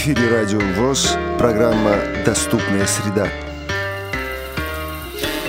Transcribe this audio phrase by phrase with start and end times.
[0.00, 3.28] эфире Радио ВОЗ, программа «Доступная среда».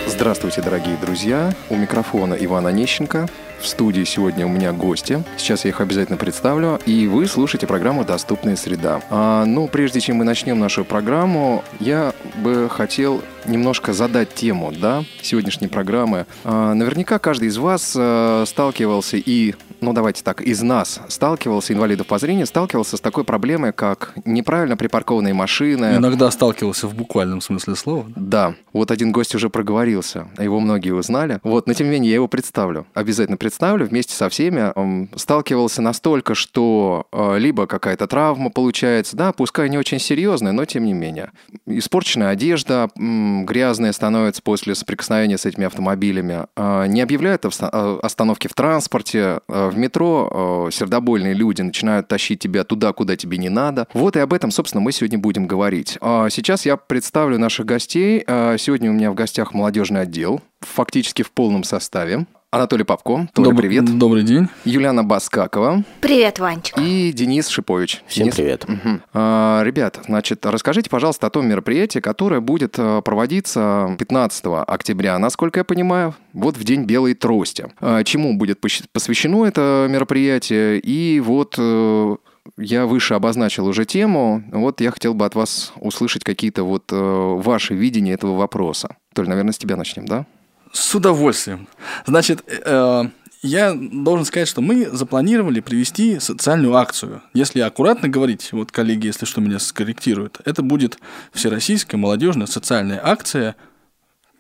[0.06, 1.54] Здравствуйте, дорогие друзья!
[1.70, 3.30] У микрофона Иван Онищенко.
[3.62, 5.24] В студии сегодня у меня гости.
[5.38, 6.82] Сейчас я их обязательно представлю.
[6.86, 9.02] И вы слушаете программу «Доступная среда».
[9.10, 12.14] А, ну, прежде чем мы начнем нашу программу, я
[12.44, 16.26] бы хотел немножко задать тему да, сегодняшней программы.
[16.44, 22.08] А, наверняка каждый из вас а, сталкивался и ну давайте так, из нас сталкивался, инвалидов
[22.08, 25.96] по зрению, сталкивался с такой проблемой, как неправильно припаркованные машины.
[25.98, 28.06] Иногда сталкивался в буквальном смысле слова.
[28.16, 31.40] Да, вот один гость уже проговорился, его многие узнали.
[31.44, 34.72] Вот, но тем не менее я его представлю, обязательно представлю вместе со всеми.
[34.76, 40.66] Он сталкивался настолько, что э, либо какая-то травма получается, да, пускай не очень серьезная, но
[40.66, 41.32] тем не менее.
[41.66, 46.46] Испорченная одежда, грязная становится после соприкосновения с этими автомобилями.
[46.56, 49.40] Э, не объявляют э, остановки в транспорте,
[49.72, 53.88] в метро э, сердобольные люди начинают тащить тебя туда, куда тебе не надо.
[53.94, 55.98] Вот и об этом, собственно, мы сегодня будем говорить.
[56.02, 58.24] А сейчас я представлю наших гостей.
[58.28, 62.26] А сегодня у меня в гостях молодежный отдел, фактически в полном составе.
[62.54, 63.30] Анатолий Попко.
[63.34, 63.62] Толя, Добр...
[63.62, 63.98] привет.
[63.98, 64.50] Добрый день.
[64.66, 65.86] Юлиана Баскакова.
[66.02, 66.82] Привет, Ванечка.
[66.82, 68.04] И Денис Шипович.
[68.08, 68.36] Всем Денис...
[68.36, 68.66] привет.
[68.66, 69.00] Угу.
[69.14, 75.62] А, ребят, значит, расскажите, пожалуйста, о том мероприятии, которое будет э, проводиться 15 октября, насколько
[75.62, 77.72] я понимаю, вот в День Белой Трости.
[77.80, 80.80] А, чему будет посвящено это мероприятие?
[80.80, 82.16] И вот э,
[82.58, 84.44] я выше обозначил уже тему.
[84.52, 88.98] Вот я хотел бы от вас услышать какие-то вот э, ваши видения этого вопроса.
[89.14, 90.26] Толь, наверное, с тебя начнем, да?
[90.74, 91.68] С удовольствием.
[92.06, 93.04] Значит, э,
[93.42, 97.24] я должен сказать, что мы запланировали провести социальную акцию.
[97.34, 101.00] Если аккуратно говорить, вот коллеги, если что, меня скорректируют, это будет
[101.34, 103.56] Всероссийская молодежная социальная акция,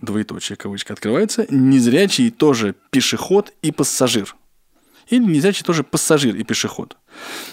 [0.01, 4.35] двоеточие, кавычка открывается, незрячий тоже пешеход и пассажир.
[5.09, 6.95] Или незрячий тоже пассажир и пешеход.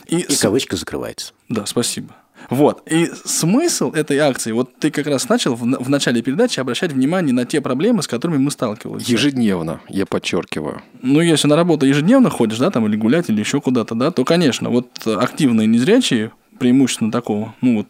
[0.07, 1.33] И, и кавычка закрывается.
[1.49, 2.15] Да, спасибо.
[2.51, 2.83] Вот.
[2.91, 7.35] И смысл этой акции, вот ты как раз начал в, в начале передачи обращать внимание
[7.35, 9.07] на те проблемы, с которыми мы сталкивались.
[9.07, 10.83] Ежедневно, я подчеркиваю.
[11.03, 14.25] Ну, если на работу ежедневно ходишь, да, там, или гулять, или еще куда-то, да, то,
[14.25, 17.87] конечно, вот активные незрячие, преимущественно такого, ну, вот,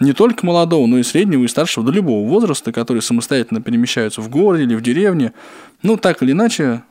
[0.00, 4.28] не только молодого, но и среднего, и старшего, до любого возраста, которые самостоятельно перемещаются в
[4.28, 5.32] городе или в деревне,
[5.82, 6.82] ну, так или иначе,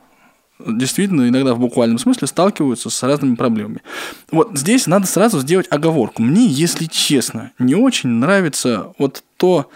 [0.66, 3.82] действительно иногда в буквальном смысле сталкиваются с разными проблемами.
[4.30, 6.22] Вот здесь надо сразу сделать оговорку.
[6.22, 9.70] Мне, если честно, не очень нравится вот то,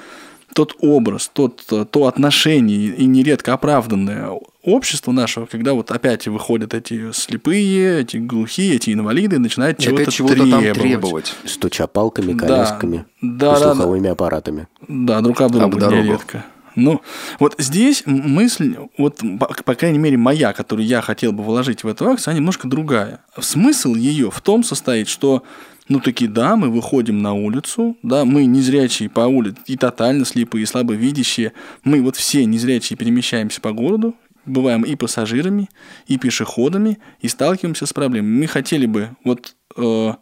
[0.54, 4.30] тот образ, тот, то отношение и нередко оправданное
[4.62, 10.10] общество нашего, когда вот опять выходят эти слепые, эти глухие, эти инвалиды, и начинают чего-то
[10.10, 10.64] чего требовать.
[10.64, 11.34] Там требовать.
[11.44, 14.66] Стуча палками, колясками, да, да, слуховыми да, аппаратами.
[14.88, 16.44] Да, друг об друга нередко.
[16.76, 17.00] Ну,
[17.40, 21.88] вот здесь мысль, вот, по, по крайней мере, моя, которую я хотел бы вложить в
[21.88, 23.20] эту акцию, она немножко другая.
[23.40, 25.42] Смысл ее в том состоит, что
[25.88, 30.64] ну таки да, мы выходим на улицу, да, мы незрячие по улице, и тотально слепые,
[30.64, 35.68] и слабовидящие, мы вот все незрячие перемещаемся по городу, бываем и пассажирами,
[36.06, 38.40] и пешеходами, и сталкиваемся с проблемами.
[38.40, 40.14] Мы хотели бы вот э,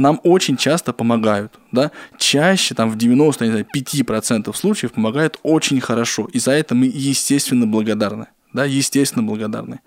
[0.00, 5.80] нам очень часто помогают, да, чаще, там, в 90, не знаю, 5% случаев помогают очень
[5.80, 9.80] хорошо, и за это мы, естественно, благодарны, да, естественно, благодарны.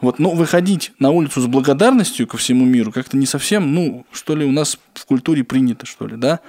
[0.00, 4.34] Вот, но выходить на улицу с благодарностью ко всему миру как-то не совсем, ну, что
[4.36, 6.40] ли, у нас в культуре принято, что ли, да.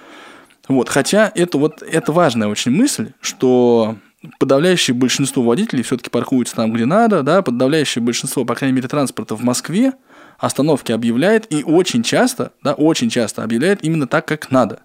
[0.67, 3.97] Вот, хотя это вот, это важная очень мысль, что
[4.39, 9.35] подавляющее большинство водителей все-таки паркуются там, где надо, да, подавляющее большинство, по крайней мере, транспорта
[9.35, 9.93] в Москве
[10.38, 14.81] остановки объявляет и очень часто, да, очень часто объявляет именно так, как надо.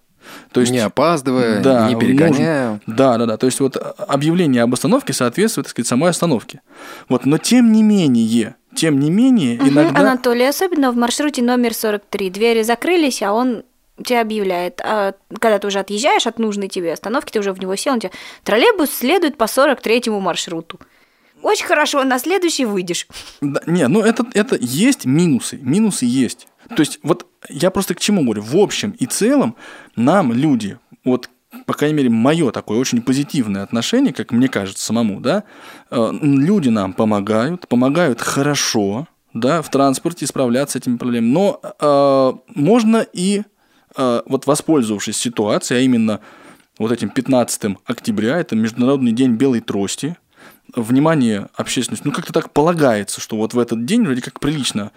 [0.52, 2.70] То есть, не опаздывая, да, не перегоняя.
[2.70, 3.36] Нужен, да, да, да.
[3.36, 6.60] То есть вот объявление об остановке соответствует, так сказать, самой остановке.
[7.08, 10.00] Вот, но тем не менее, тем не менее, угу, иногда...
[10.00, 12.30] Анатолий, особенно в маршруте номер 43.
[12.30, 13.64] Двери закрылись, а он
[14.04, 17.76] тебе объявляет, а когда ты уже отъезжаешь от нужной тебе остановки, ты уже в него
[17.76, 18.12] сел, он тебе
[18.44, 20.80] троллейбус следует по 43-му маршруту.
[21.42, 23.06] Очень хорошо, на следующий выйдешь.
[23.40, 25.58] Да, не, ну это, это есть минусы.
[25.62, 26.48] Минусы есть.
[26.68, 28.42] То есть, вот я просто к чему говорю?
[28.42, 29.56] В общем и целом,
[29.96, 31.30] нам люди, вот
[31.66, 35.44] по крайней мере, мое такое очень позитивное отношение, как мне кажется самому, да,
[35.90, 41.32] э, люди нам помогают, помогают хорошо, да, в транспорте справляться с этими проблемами.
[41.32, 43.42] Но э, можно и,
[43.96, 46.20] э, вот воспользовавшись ситуацией, а именно
[46.78, 50.16] вот этим 15 октября, это Международный день белой трости,
[50.74, 54.92] внимание общественности, ну как-то так полагается, что вот в этот день вроде как прилично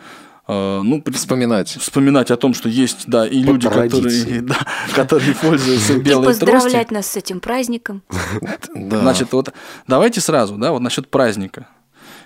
[0.48, 1.70] э, ну, вспоминать.
[1.70, 4.58] вспоминать о том, что есть, да, и люди, которые, да,
[4.94, 6.48] которые пользуются белой тростью.
[6.48, 8.04] поздравлять нас с этим праздником.
[8.76, 9.54] Значит, вот
[9.88, 11.68] давайте сразу, да, вот насчет праздника.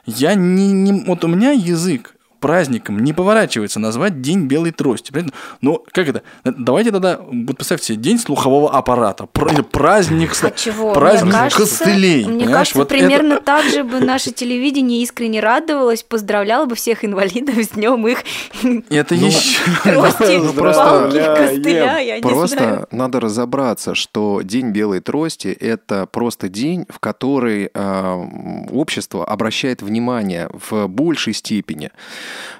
[0.06, 5.14] Я не, не, вот у меня язык праздником не поворачивается назвать День белой трости.
[5.62, 6.24] Ну, как это?
[6.44, 10.94] Давайте тогда, вот представьте себе, День слухового аппарата, праздник, а чего?
[10.94, 12.26] праздник мне кажется, костылей.
[12.26, 13.44] Мне кажется, вот примерно это...
[13.44, 18.20] так же бы наше телевидение искренне радовалось, поздравляло бы всех инвалидов с днем их
[18.90, 26.06] это ну, еще трости, просто, костыля, я Просто надо разобраться, что День белой трости– это
[26.06, 28.26] просто день, в который э,
[28.72, 31.92] общество обращает внимание в большей степени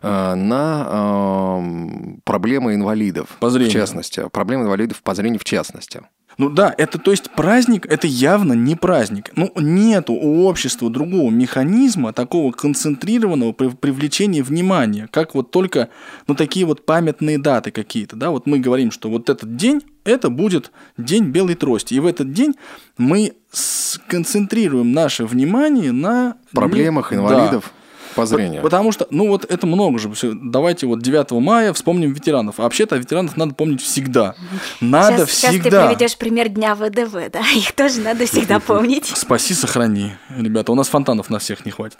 [0.02, 3.72] на э, проблемы инвалидов, по зрению.
[3.72, 4.28] в частности.
[4.32, 6.02] Проблемы инвалидов по зрению в частности.
[6.38, 9.32] Ну да, это то есть праздник, это явно не праздник.
[9.36, 15.90] Ну нету у общества другого механизма такого концентрированного привлечения внимания, как вот только
[16.28, 20.30] ну такие вот памятные даты какие-то, да, вот мы говорим, что вот этот день это
[20.30, 22.54] будет день белой трости, и в этот день
[23.00, 27.64] мы сконцентрируем наше внимание на проблемах инвалидов.
[27.66, 27.77] Да
[28.18, 28.64] по зрению.
[28.64, 30.10] Потому что, ну вот это много же.
[30.34, 32.60] Давайте вот 9 мая вспомним ветеранов.
[32.60, 34.36] А вообще-то ветеранов надо помнить всегда.
[34.82, 35.52] Надо сейчас, всегда.
[35.52, 37.42] Сейчас ты приведешь пример Дня ВДВ, да?
[37.56, 39.06] Их тоже надо всегда помнить.
[39.06, 40.14] Спаси, сохрани.
[40.36, 42.00] Ребята, у нас фонтанов на всех не хватит.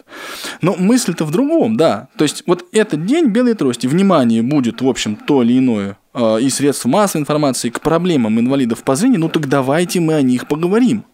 [0.60, 2.08] Но мысль-то в другом, да.
[2.16, 6.40] То есть вот этот день белой трости, внимание будет, в общем, то или иное э,
[6.40, 10.48] и средств массовой информации к проблемам инвалидов по зрению, ну так давайте мы о них
[10.48, 11.04] поговорим.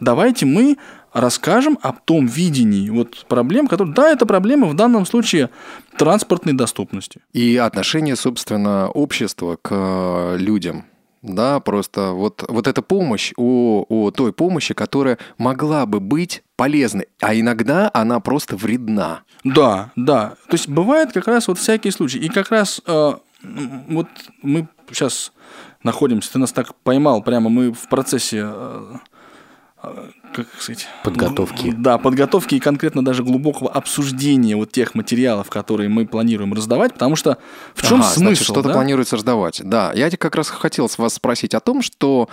[0.00, 0.76] Давайте мы
[1.14, 5.48] расскажем о том видении вот проблем, которые, да, это проблема в данном случае
[5.96, 7.20] транспортной доступности.
[7.32, 10.84] И отношение, собственно, общества к людям.
[11.22, 17.06] Да, просто вот, вот эта помощь о, о той помощи, которая могла бы быть полезной,
[17.18, 19.22] а иногда она просто вредна.
[19.42, 20.34] Да, да.
[20.48, 22.18] То есть бывает как раз вот всякие случаи.
[22.18, 23.12] И как раз э,
[23.42, 24.08] вот
[24.42, 25.32] мы сейчас
[25.82, 28.96] находимся, ты нас так поймал, прямо мы в процессе э,
[30.34, 30.88] как сказать...
[31.02, 31.72] Подготовки.
[31.76, 37.16] Да, подготовки и конкретно даже глубокого обсуждения вот тех материалов, которые мы планируем раздавать, потому
[37.16, 37.38] что
[37.74, 38.20] в чем ага, смысл?
[38.20, 38.74] Значит, что-то да?
[38.74, 39.60] планируется раздавать.
[39.64, 42.28] Да, я как раз хотел с вас спросить о том, что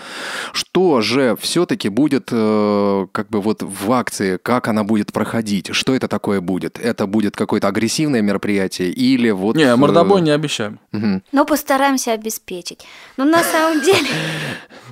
[0.51, 5.94] что же все-таки будет э, как бы вот в акции, как она будет проходить, что
[5.94, 6.80] это такое будет?
[6.80, 9.56] Это будет какое-то агрессивное мероприятие или вот...
[9.56, 10.80] Не, мордобой не обещаем.
[10.94, 11.21] Угу.
[11.31, 12.86] Но постараемся обеспечить.
[13.18, 14.09] Но на самом деле...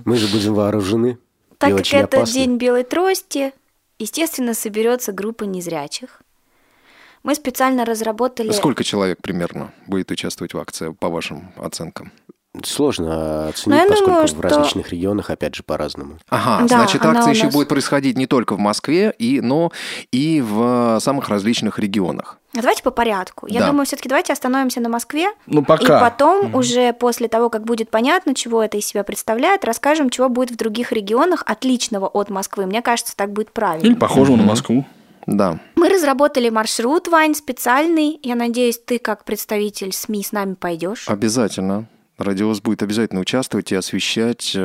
[0.06, 1.17] Мы же будем вооружены.
[1.59, 2.33] Так как это опасно.
[2.33, 3.53] день белой трости,
[4.00, 6.21] естественно, соберется группа незрячих.
[7.21, 8.51] Мы специально разработали...
[8.51, 12.13] Сколько человек примерно будет участвовать в акции, по вашим оценкам?
[12.63, 16.17] Сложно оценить, поскольку думаю, в различных регионах, опять же, по-разному.
[16.29, 17.53] Ага, да, значит, акция еще нас...
[17.53, 19.71] будет происходить не только в Москве, и, но
[20.11, 22.39] и в самых различных регионах.
[22.53, 23.45] Давайте по порядку.
[23.45, 23.67] Я да.
[23.67, 25.27] думаю, все-таки давайте остановимся на Москве.
[25.45, 25.97] Ну, пока.
[25.97, 26.57] И потом, угу.
[26.57, 30.55] уже после того, как будет понятно, чего это из себя представляет, расскажем, чего будет в
[30.55, 32.65] других регионах отличного от Москвы.
[32.65, 33.85] Мне кажется, так будет правильно.
[33.85, 34.41] Или похожего угу.
[34.41, 34.85] на Москву.
[35.27, 35.59] Да.
[35.75, 38.19] Мы разработали маршрут, Вань, специальный.
[38.23, 41.07] Я надеюсь, ты как представитель СМИ с нами пойдешь.
[41.07, 41.85] Обязательно.
[42.19, 44.51] Радиоз будет обязательно участвовать и освещать.
[44.54, 44.60] Э,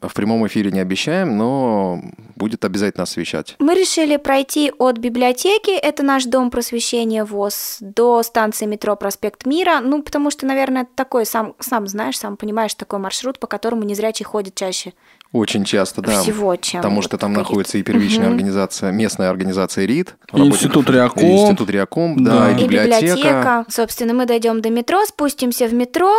[0.00, 2.00] в прямом эфире не обещаем, но
[2.36, 3.56] будет обязательно освещать.
[3.58, 9.80] Мы решили пройти от библиотеки, это наш дом просвещения ВОЗ, до станции метро Проспект Мира.
[9.80, 14.24] Ну, потому что, наверное, такой, сам, сам знаешь, сам понимаешь, такой маршрут, по которому незрячий
[14.24, 14.94] ходит чаще
[15.34, 16.22] очень часто, да.
[16.22, 18.34] Всего, чем Потому что там находится и первичная угу.
[18.34, 20.14] организация, местная организация РИД.
[20.32, 21.24] Институт Реаком.
[21.24, 23.00] Институт Реаком, да, да и, и библиотека.
[23.00, 23.66] библиотека.
[23.68, 26.14] Собственно, мы дойдем до метро, спустимся в метро,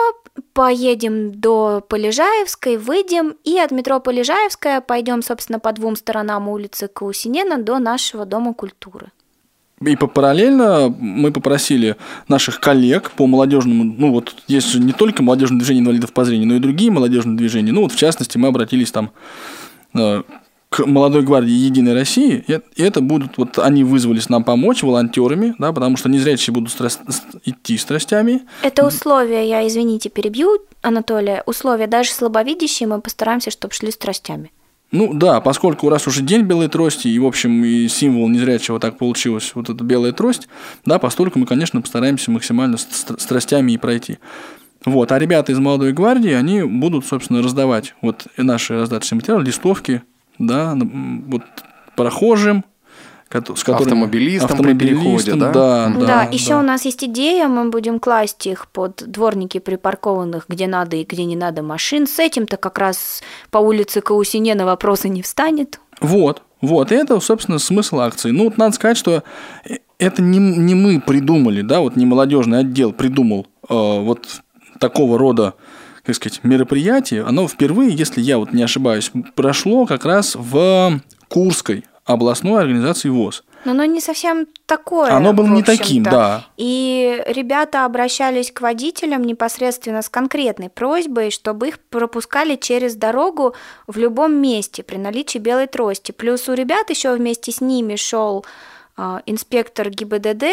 [0.52, 7.58] поедем до Полежаевской, выйдем, и от метро Полежаевская пойдем, собственно, по двум сторонам улицы Каусинена
[7.58, 9.12] до нашего Дома культуры.
[9.82, 11.98] И параллельно мы попросили
[12.30, 16.48] наших коллег по молодежному, ну вот есть же не только молодежное движение инвалидов по зрению,
[16.48, 17.74] но и другие молодежные движения.
[17.74, 19.12] Ну вот в частности мы обратились там
[19.94, 20.24] э,
[20.70, 25.74] к молодой гвардии Единой России, и это будут, вот они вызвались нам помочь волонтерами, да,
[25.74, 27.02] потому что незрячие будут страст,
[27.44, 28.44] идти страстями.
[28.62, 34.52] Это условия, я, извините, перебью, Анатолия, условия даже слабовидящие мы постараемся, чтобы шли страстями.
[34.96, 38.98] Ну да, поскольку раз уже день белой трости, и, в общем, и символ незрячего так
[38.98, 40.48] получилось, вот эта белая трость,
[40.86, 44.20] да, постольку мы, конечно, постараемся максимально страстями и пройти.
[44.86, 50.02] Вот, а ребята из молодой гвардии, они будут, собственно, раздавать вот наши раздаточные материалы, листовки,
[50.40, 50.78] да,
[51.28, 51.44] вот
[51.98, 52.64] прохожим,
[53.56, 55.52] с которыми автомобилистам, автомобилистам при переходе, да?
[55.52, 56.24] Да, да, да.
[56.32, 56.60] Еще да.
[56.60, 61.26] у нас есть идея, мы будем класть их под дворники припаркованных, где надо и где
[61.26, 62.08] не надо машин.
[62.08, 65.80] С этим-то как раз по улице Каусине на вопросы не встанет.
[66.02, 68.32] Вот, вот, и это, собственно, смысл акции.
[68.32, 69.24] Ну, вот надо сказать, что
[70.00, 74.42] это не, не мы придумали, да, вот не молодежный отдел придумал э, вот
[74.80, 75.54] такого рода
[76.06, 81.84] как сказать, мероприятие, оно впервые, если я вот не ошибаюсь, прошло как раз в Курской
[82.06, 83.44] областной организации ВОЗ.
[83.66, 85.12] Но оно не совсем такое.
[85.12, 86.46] Оно было не таким, да.
[86.56, 93.56] И ребята обращались к водителям непосредственно с конкретной просьбой, чтобы их пропускали через дорогу
[93.88, 96.12] в любом месте при наличии белой трости.
[96.12, 98.46] Плюс у ребят еще вместе с ними шел
[98.98, 100.46] э, инспектор ГИБДД,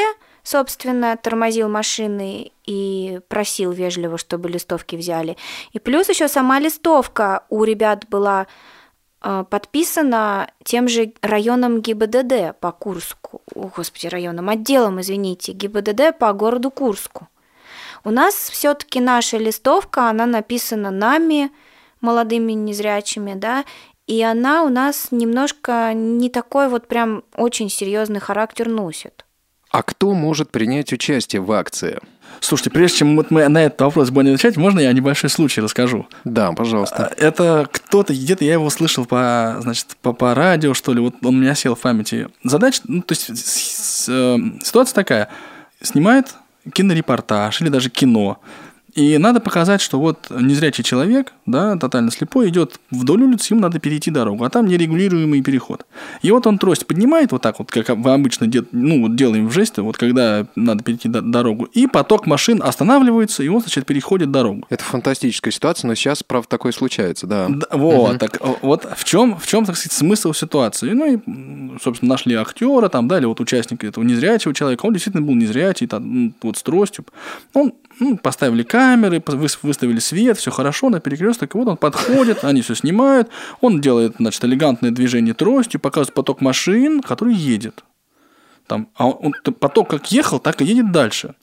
[0.42, 5.36] собственно, тормозил машины и просил вежливо, чтобы листовки взяли.
[5.72, 8.46] И плюс еще сама листовка у ребят была
[9.50, 13.42] подписана тем же районом ГИБДД по Курску.
[13.54, 17.28] О, господи, районом, отделом, извините, ГИБДД по городу Курску.
[18.04, 21.50] У нас все-таки наша листовка, она написана нами,
[22.00, 23.64] молодыми незрячими, да,
[24.06, 29.24] и она у нас немножко не такой вот прям очень серьезный характер носит.
[29.72, 31.98] А кто может принять участие в акции?
[32.40, 36.06] Слушайте, прежде чем вот мы на этот вопрос будем начать, можно я небольшой случай расскажу?
[36.24, 37.06] Да, пожалуйста.
[37.06, 41.14] А, это кто-то, где-то я его слышал по, значит, по, по радио, что ли, вот
[41.22, 42.28] он у меня сел в памяти.
[42.44, 45.28] Задача, ну, то есть с, с, э, ситуация такая.
[45.80, 46.34] Снимает
[46.70, 48.40] кинорепортаж или даже кино
[48.94, 53.78] и надо показать, что вот незрячий человек, да, тотально слепой, идет вдоль улицы, ему надо
[53.78, 55.86] перейти дорогу, а там нерегулируемый переход.
[56.20, 59.52] И вот он трость поднимает вот так вот, как мы обычно дел, ну, делаем в
[59.52, 64.66] жесте, вот когда надо перейти дорогу, и поток машин останавливается, и он, значит, переходит дорогу.
[64.68, 67.46] Это фантастическая ситуация, но сейчас, правда, такое случается, да.
[67.48, 68.18] да вот, угу.
[68.18, 70.90] так, вот в чем, в чем, так сказать, смысл ситуации?
[70.90, 75.26] Ну и, собственно, нашли актера там, да, или вот участника этого незрячего человека, он действительно
[75.26, 77.06] был незрячий, там, вот с тростью.
[77.54, 79.22] Он ну, поставили камеры,
[79.62, 83.28] выставили свет, все хорошо на перекресток, и вот он подходит, они все снимают,
[83.60, 87.84] он делает, значит, элегантное движение тростью, показывает поток машин, который едет.
[88.66, 91.34] Там, а он, поток как ехал, так и едет дальше.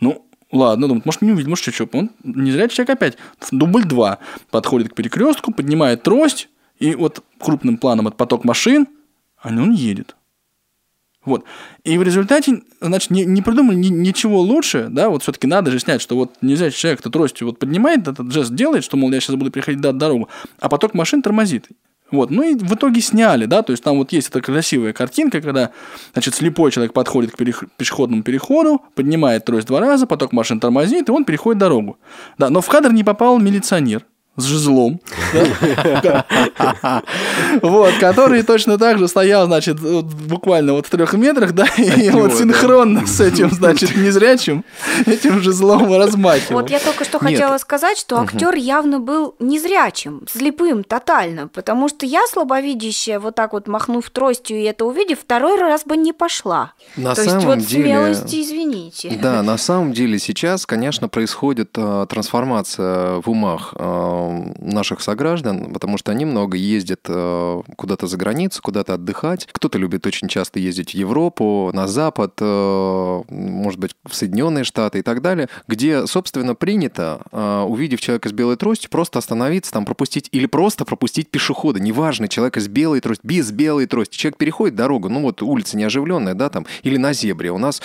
[0.00, 3.18] Ну, ладно, думает, может, не увидит, может, что, он не зря человек опять.
[3.52, 4.18] Дубль 2
[4.50, 6.48] подходит к перекрестку, поднимает трость,
[6.80, 8.86] и вот крупным планом от поток машин,
[9.40, 10.16] а он едет.
[11.24, 11.44] Вот.
[11.84, 15.78] И в результате, значит, не, не придумали ни, ничего лучше, да, вот все-таки надо же
[15.78, 19.20] снять, что вот нельзя человек то тростью вот поднимает, этот жест делает, что, мол, я
[19.20, 21.68] сейчас буду переходить да, дорогу, а поток машин тормозит.
[22.10, 22.30] Вот.
[22.30, 25.72] Ну и в итоге сняли, да, то есть там вот есть эта красивая картинка, когда,
[26.12, 27.64] значит, слепой человек подходит к перех...
[27.76, 31.98] пешеходному переходу, поднимает трость два раза, поток машин тормозит, и он переходит дорогу.
[32.38, 34.06] Да, но в кадр не попал милиционер,
[34.38, 35.00] с жезлом,
[37.62, 42.32] вот, который точно так же стоял, значит, буквально вот в трех метрах, да, и вот
[42.34, 44.64] синхронно с этим, значит, незрячим
[45.06, 46.60] этим жезлом размахивал.
[46.60, 52.06] Вот я только что хотела сказать, что актер явно был незрячим, слепым тотально, потому что
[52.06, 56.74] я слабовидящая, вот так вот махнув тростью и это увидев, второй раз бы не пошла.
[56.96, 59.18] На То самом есть вот деле, смелости, извините.
[59.20, 64.27] Да, на самом деле сейчас, конечно, происходит э, трансформация в умах э,
[64.58, 69.48] наших сограждан, потому что они много ездят э, куда-то за границу, куда-то отдыхать.
[69.52, 75.00] Кто-то любит очень часто ездить в Европу, на Запад, э, может быть, в Соединенные Штаты
[75.00, 79.84] и так далее, где, собственно, принято, э, увидев человека с белой тростью, просто остановиться, там
[79.84, 81.80] пропустить или просто пропустить пешехода.
[81.80, 84.16] Неважно, человека с белой тростью, без белой трости.
[84.16, 87.50] Человек переходит дорогу, ну вот улица неоживленная, да, там, или на зебре.
[87.50, 87.82] У нас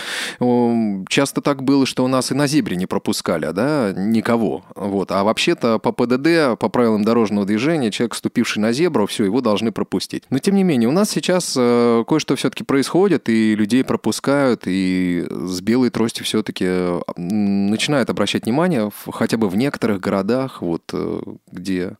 [1.09, 4.63] часто так было, что у нас и на зебре не пропускали, да, никого.
[4.75, 5.11] Вот.
[5.11, 6.27] А вообще-то по ПДД
[6.59, 10.23] по правилам дорожного движения человек, ступивший на зебру, все, его должны пропустить.
[10.29, 15.25] Но тем не менее, у нас сейчас э, кое-что все-таки происходит, и людей пропускают, и
[15.29, 21.21] с белой тростью все-таки э, начинают обращать внимание, хотя бы в некоторых городах, вот э,
[21.51, 21.97] где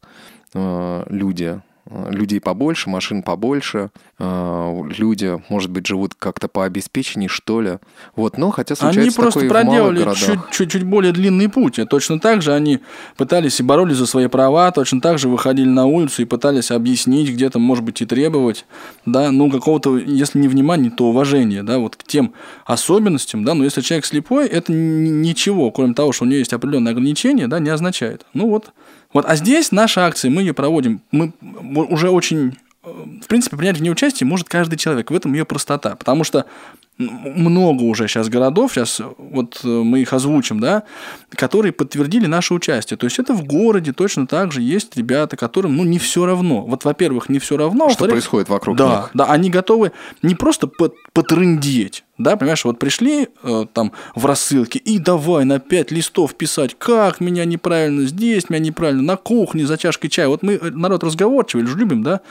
[0.56, 1.60] люди
[2.10, 7.80] людей побольше, машин побольше, а, люди, может быть, живут как-то по обеспечению, что ли.
[8.16, 10.08] Вот, но хотя случается Они просто проделали
[10.52, 11.80] чуть-чуть более длинный путь.
[11.80, 12.80] И точно так же они
[13.18, 17.30] пытались и боролись за свои права, точно так же выходили на улицу и пытались объяснить,
[17.30, 18.66] где-то, может быть, и требовать,
[19.06, 22.34] да, ну, какого-то, если не внимания, то уважения, да, вот к тем
[22.66, 26.92] особенностям, да, но если человек слепой, это ничего, кроме того, что у него есть определенные
[26.92, 28.26] ограничения, да, не означает.
[28.34, 28.72] Ну, вот
[29.14, 31.34] вот, а здесь наша акция, мы ее проводим, мы
[31.88, 35.10] уже очень в принципе, принять в ней участие может каждый человек.
[35.10, 35.96] В этом ее простота.
[35.96, 36.46] Потому что
[36.98, 40.84] много уже сейчас городов, сейчас вот э, мы их озвучим, да,
[41.32, 42.98] которые подтвердили наше участие.
[42.98, 46.62] То есть это в городе точно так же есть ребята, которым, ну, не все равно.
[46.62, 47.90] Вот, во-первых, не все равно.
[47.90, 49.10] Что происходит вокруг да, них.
[49.14, 50.70] Да, они готовы не просто
[51.14, 56.76] потрындеть, да, понимаешь, вот пришли э, там в рассылке и давай на пять листов писать,
[56.78, 60.28] как меня неправильно здесь, меня неправильно на кухне за чашкой чая.
[60.28, 62.22] Вот мы э, народ разговорчивый, любим, да,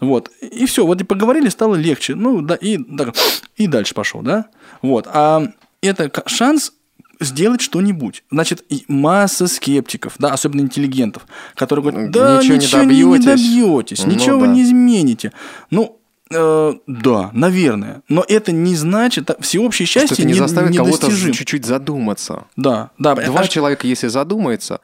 [0.00, 0.30] вот.
[0.40, 2.14] И все, вот и поговорили, стало легче.
[2.14, 3.12] Ну, да, и, да,
[3.56, 4.46] и дальше пошел, да.
[4.82, 5.06] Вот.
[5.12, 5.42] А
[5.82, 6.72] это шанс
[7.20, 8.24] сделать что-нибудь.
[8.30, 14.04] Значит, масса скептиков, да, особенно интеллигентов, которые говорят, да, ничего, ничего не добьетесь, не добьетесь
[14.04, 14.46] ну, ничего да.
[14.46, 15.32] вы не измените.
[15.70, 15.99] Ну,
[16.32, 18.02] Э, да, наверное.
[18.08, 22.44] Но это не значит, всеобщее счастье что это не, не заставит кого-то чуть-чуть задуматься.
[22.56, 23.16] Да, да.
[23.16, 23.48] Два а...
[23.48, 24.80] человека, если задумается,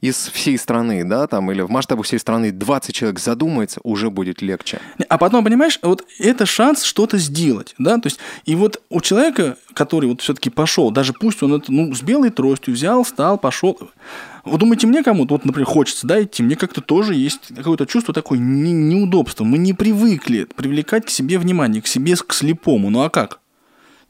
[0.00, 4.42] из всей страны, да, там, или в масштабах всей страны 20 человек задумается, уже будет
[4.42, 4.80] легче.
[5.08, 9.56] А потом, понимаешь, вот это шанс что-то сделать, да, то есть, и вот у человека,
[9.74, 13.78] который вот все-таки пошел, даже пусть он это, ну, с белой тростью взял, встал, пошел,
[14.48, 18.14] вы думаете, мне кому-то, вот, например, хочется, да, идти, мне как-то тоже есть какое-то чувство
[18.14, 19.44] такое не, неудобства.
[19.44, 22.90] Мы не привыкли привлекать к себе внимание, к себе, к слепому.
[22.90, 23.40] Ну а как?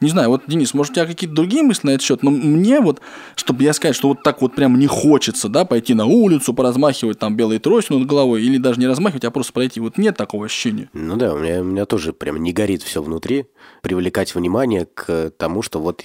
[0.00, 2.80] Не знаю, вот, Денис, может, у тебя какие-то другие мысли на этот счет, но мне
[2.80, 3.00] вот,
[3.34, 7.18] чтобы я сказать, что вот так вот прям не хочется, да, пойти на улицу, поразмахивать
[7.18, 10.46] там белой тростью над головой, или даже не размахивать, а просто пройти, вот нет такого
[10.46, 10.88] ощущения.
[10.92, 13.46] Ну да, у меня, у меня тоже прям не горит все внутри,
[13.82, 16.04] привлекать внимание к тому, что вот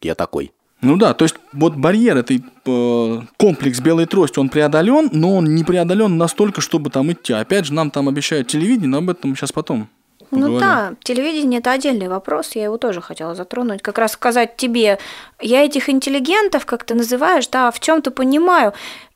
[0.00, 0.52] я такой.
[0.82, 5.54] Ну да, то есть вот барьер, этой э, комплекс белой трости, он преодолен, но он
[5.54, 7.32] не преодолен настолько, чтобы там идти.
[7.32, 9.88] Опять же, нам там обещают телевидение, но об этом сейчас потом.
[10.32, 13.82] Ну да, телевидение это отдельный вопрос, я его тоже хотела затронуть.
[13.82, 14.98] Как раз сказать тебе,
[15.40, 18.72] я этих интеллигентов, как ты называешь, да, в чем-то понимаю.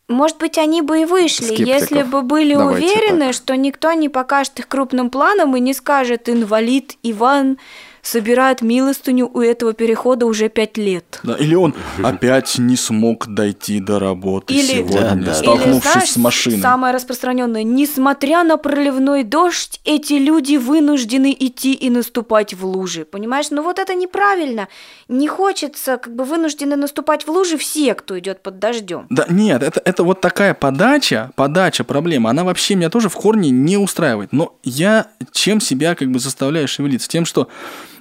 [0.09, 1.67] Может быть, они бы и вышли, Скептиков.
[1.67, 3.35] если бы были Давайте уверены, так.
[3.35, 7.59] что никто не покажет их крупным планом и не скажет инвалид Иван
[8.07, 11.19] собирает милостыню у этого перехода уже пять лет.
[11.25, 16.11] Да, или он опять не смог дойти до работы или, сегодня, да, столкнувшись или, знаешь,
[16.11, 16.61] с машиной.
[16.61, 23.05] Самое распространенное, несмотря на проливной дождь, эти люди вынуждены идти и наступать в лужи.
[23.05, 24.69] Понимаешь, ну вот это неправильно.
[25.09, 29.07] Не хочется, как бы вынуждены наступать в лужи все, кто идет под дождем.
[29.11, 33.51] Да, нет, это, это вот такая подача, подача проблемы, она вообще меня тоже в корне
[33.51, 34.33] не устраивает.
[34.33, 37.09] Но я чем себя как бы заставляю шевелиться?
[37.09, 37.49] Тем, что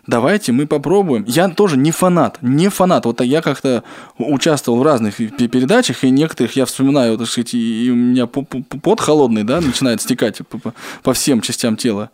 [0.08, 1.24] давайте мы попробуем.
[1.28, 3.06] Я тоже не фанат, не фанат.
[3.06, 3.84] Вот я как-то
[4.18, 9.44] участвовал в разных передачах, и некоторых я вспоминаю, так сказать, и у меня пот холодный,
[9.44, 12.10] да, начинает стекать по, по всем частям тела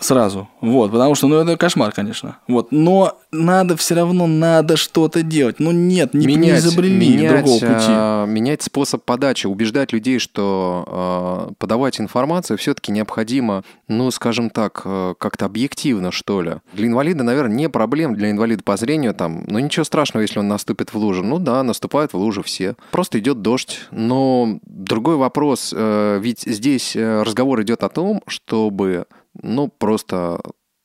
[0.00, 0.48] сразу.
[0.60, 2.38] Вот, потому что, ну, это кошмар, конечно.
[2.48, 5.60] Вот, но надо все равно, надо что-то делать.
[5.60, 7.88] Ну, нет, не, менять, не изобрели менять, другого пути.
[7.88, 14.82] А, менять способ подачи, убеждать людей, что а, подавать информацию все-таки необходимо, ну, скажем так,
[14.84, 16.56] а, как-то объективно, что ли.
[16.72, 20.48] Для инвалида, наверное, не проблем для инвалида по зрению там, ну, ничего страшного, если он
[20.48, 21.22] наступит в лужу.
[21.22, 22.76] Ну да, наступают в лужу все.
[22.90, 23.80] Просто идет дождь.
[23.90, 29.06] Но другой вопрос, э, ведь здесь э, разговор идет о том, чтобы
[29.42, 30.40] ну, просто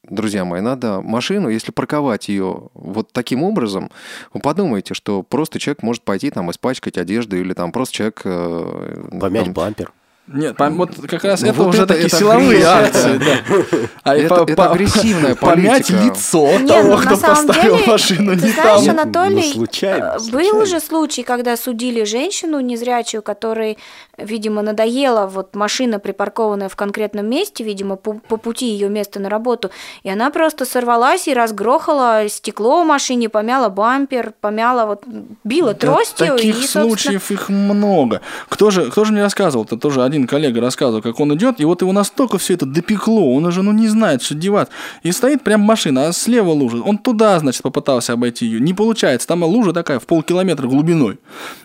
[0.10, 3.92] друзья мои, надо машину, если парковать ее вот таким образом,
[4.34, 8.22] вы подумайте, что просто человек может пойти там испачкать одежду или там просто человек...
[8.26, 9.94] Э, Помять там, бампер.
[10.32, 13.18] Нет, вот как раз ну, это вот уже это, такие это силовые акции.
[13.18, 13.78] Да.
[14.04, 15.46] А это, по, это агрессивная политика.
[15.46, 18.90] Помять лицо Нет, того, ну, кто поставил деле, машину не знаешь, там.
[18.90, 20.54] Анатолий, ну, случайно, э, случайно.
[20.54, 23.80] был уже случай, когда судили женщину незрячую, которой,
[24.18, 29.30] видимо, надоела вот машина, припаркованная в конкретном месте, видимо, по, по пути ее места на
[29.30, 29.72] работу,
[30.04, 35.04] и она просто сорвалась и разгрохала стекло в машине, помяла бампер, помяла вот,
[35.44, 36.36] била да, тростью.
[36.36, 38.22] Таких и, случаев их много.
[38.48, 39.66] Кто же, кто же мне рассказывал?
[39.66, 42.66] Это тоже один один коллега рассказывал, как он идет, и вот его настолько все это
[42.66, 44.70] допекло, он уже ну, не знает, что девать.
[45.04, 46.78] И стоит прям машина, а слева лужа.
[46.78, 48.60] Он туда, значит, попытался обойти ее.
[48.60, 49.28] Не получается.
[49.28, 51.20] Там лужа такая в полкилометра глубиной.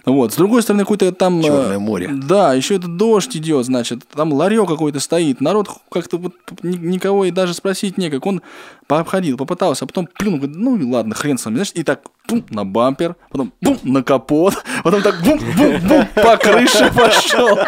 [0.05, 0.33] Вот.
[0.33, 1.40] С другой стороны, какой-то там...
[1.40, 2.11] Э, Черное море.
[2.12, 4.01] Да, еще это дождь идет, значит.
[4.14, 5.40] Там ларек какой-то стоит.
[5.40, 8.25] Народ как-то вот никого и даже спросить некак.
[8.27, 8.43] Он
[8.87, 12.45] пообходил, попытался, а потом плюнул, говорит, ну ладно, хрен с вами, знаешь, и так бум,
[12.51, 17.59] на бампер, потом бум, на капот, потом так бум, бум, бум, по крыше пошел.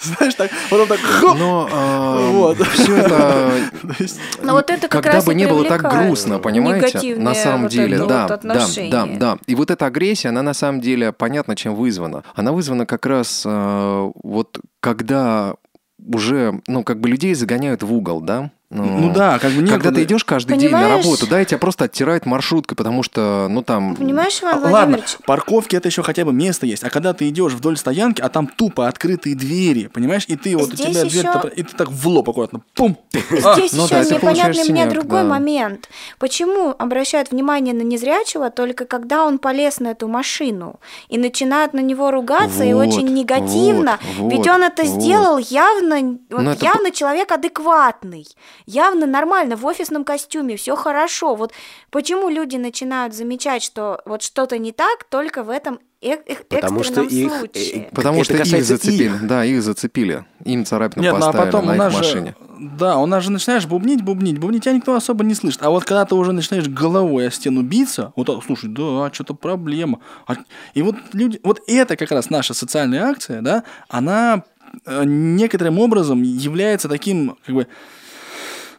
[0.00, 1.38] Знаешь, так, потом так хоп.
[1.38, 2.58] Но э, вот.
[2.68, 3.50] все это,
[4.42, 7.72] Но вот это как когда раз бы не было так грустно, понимаете, на самом вот
[7.72, 9.38] деле, да, вот да, да, да.
[9.46, 12.24] И вот эта агрессия, она на самом деле понятно, чем вызвана.
[12.34, 15.54] Она вызвана как раз э, вот когда
[15.98, 18.50] уже, ну, как бы людей загоняют в угол, да?
[18.74, 19.72] Ну, ну да, как бы некуда.
[19.74, 20.70] Когда ты идешь каждый Понимаешь?
[20.70, 23.94] день на работу, да, и тебя просто оттирают маршруткой, потому что, ну там...
[23.94, 25.12] Понимаешь, Иван Владимирович?
[25.12, 28.28] Ладно, парковки это еще хотя бы место есть, а когда ты идешь вдоль стоянки, а
[28.28, 31.20] там тупо открытые двери, понимаешь, и ты вот Здесь у тебя еще...
[31.20, 32.98] дверь, и ты так в лоб аккуратно, пум.
[33.12, 35.28] Здесь а, еще ну, да, непонятный мне другой да.
[35.28, 35.88] момент.
[36.18, 41.80] Почему обращают внимание на незрячего только когда он полез на эту машину и начинают на
[41.80, 45.00] него ругаться вот, и очень негативно, вот, ведь он это вот.
[45.00, 46.96] сделал явно, вот, ну, явно это...
[46.96, 48.26] человек адекватный
[48.66, 51.34] явно нормально, в офисном костюме, все хорошо.
[51.34, 51.52] Вот
[51.90, 56.16] почему люди начинают замечать, что вот что-то не так только в этом э
[56.48, 57.88] потому что их, э, случае.
[57.92, 59.04] Потому это что их зацепили.
[59.04, 59.26] Их.
[59.26, 60.24] Да, их зацепили.
[60.44, 62.34] Им царапину Нет, поставили ну, а потом на их машине.
[62.38, 65.62] Же, да, у нас же начинаешь бубнить, бубнить, бубнить, тебя никто особо не слышит.
[65.62, 70.00] А вот когда ты уже начинаешь головой о стену биться, вот, слушай, да, что-то проблема.
[70.26, 70.36] А,
[70.74, 74.44] и вот люди, вот это как раз наша социальная акция, да, она
[74.84, 77.66] э, некоторым образом является таким, как бы,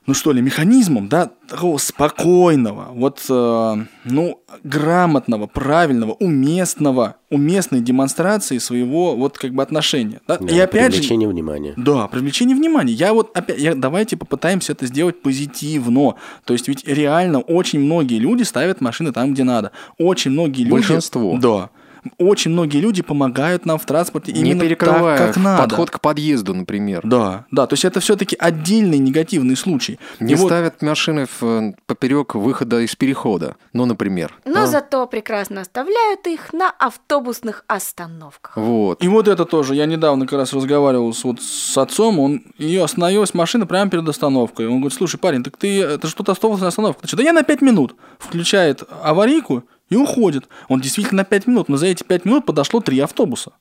[0.07, 8.59] ну что ли, механизмом, да, такого спокойного, вот, э, ну, грамотного, правильного, уместного, уместной демонстрации
[8.59, 10.21] своего вот как бы отношения.
[10.27, 10.37] Да?
[10.37, 11.73] Да, и опять привлечение же, внимания.
[11.75, 12.93] Да, привлечение внимания.
[12.93, 16.15] Я вот опять, я, давайте попытаемся это сделать позитивно.
[16.45, 19.71] То есть ведь реально очень многие люди ставят машины там, где надо.
[19.97, 20.71] Очень многие люди...
[20.71, 21.37] Большинство.
[21.41, 21.69] Да
[22.17, 25.63] очень многие люди помогают нам в транспорте не именно перекрывая так, как надо.
[25.63, 27.01] подход к подъезду, например.
[27.03, 29.99] Да, да, то есть это все-таки отдельный негативный случай.
[30.19, 34.33] Не И вот- ставят машины в, поперек выхода из перехода, ну, например.
[34.45, 34.67] Но да?
[34.67, 38.55] зато прекрасно оставляют их на автобусных остановках.
[38.57, 39.03] Вот.
[39.03, 39.75] И вот это тоже.
[39.75, 44.07] Я недавно как раз разговаривал с, вот, с отцом, он ее остановилась машина прямо перед
[44.07, 44.67] остановкой.
[44.67, 47.01] Он говорит, слушай, парень, так ты, это же тут автобусная остановка.
[47.01, 47.95] Ты что, да я на 5 минут.
[48.19, 50.47] Включает аварийку и уходит.
[50.67, 53.53] Он действительно на 5 минут, но за эти 5 минут подошло 3 автобуса.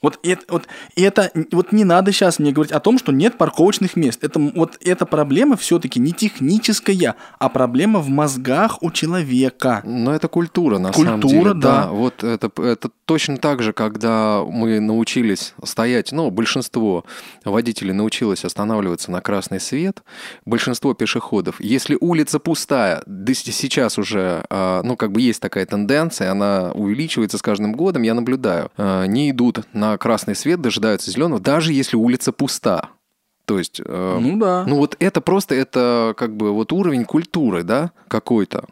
[0.00, 3.96] Вот это, вот это вот не надо сейчас мне говорить о том, что нет парковочных
[3.96, 4.22] мест.
[4.22, 9.82] Это вот эта проблема все-таки не техническая, а проблема в мозгах у человека.
[9.84, 11.54] Но это культура, на самом Культура, деле.
[11.54, 11.88] да.
[11.90, 17.04] Вот это, это точно так же, когда мы научились стоять, ну, большинство
[17.44, 20.02] водителей научилось останавливаться на красный свет,
[20.44, 26.30] большинство пешеходов, если улица пустая, да сейчас уже, а, ну, как бы есть такая тенденция,
[26.30, 31.40] она увеличивается с каждым годом, я наблюдаю, а, не идут на красный свет, дожидаются зеленого,
[31.40, 32.90] даже если улица пуста.
[33.44, 34.64] То есть, э, Ну да.
[34.66, 38.66] ну вот это просто, это как бы вот уровень культуры, да, какой-то.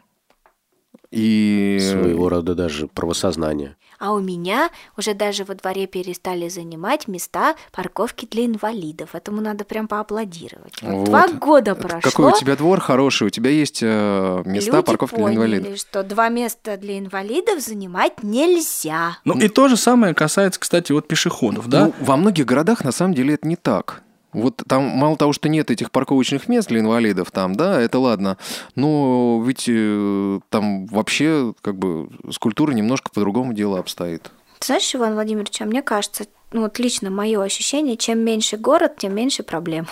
[1.09, 1.79] И...
[1.81, 3.75] Своего рода даже правосознание.
[3.99, 9.09] А у меня уже даже во дворе перестали занимать места парковки для инвалидов.
[9.13, 10.73] Этому надо прям поаплодировать.
[10.81, 11.05] Вот Вот.
[11.07, 12.11] Два года Это прошло.
[12.11, 15.77] Какой у тебя двор хороший, у тебя есть э, места люди парковки для поняли, инвалидов.
[15.79, 19.17] что два места для инвалидов занимать нельзя.
[19.25, 21.85] Ну и то же самое касается, кстати, вот пешеходов, да?
[21.85, 24.03] Ну, во многих городах на самом деле это не так.
[24.33, 28.37] Вот там мало того, что нет этих парковочных мест для инвалидов, там, да, это ладно.
[28.75, 34.31] Но ведь э, там вообще как бы с культурой немножко по-другому дело обстоит.
[34.59, 38.97] Ты знаешь, Иван Владимирович, а мне кажется, ну вот лично мое ощущение, чем меньше город,
[38.97, 39.87] тем меньше проблем.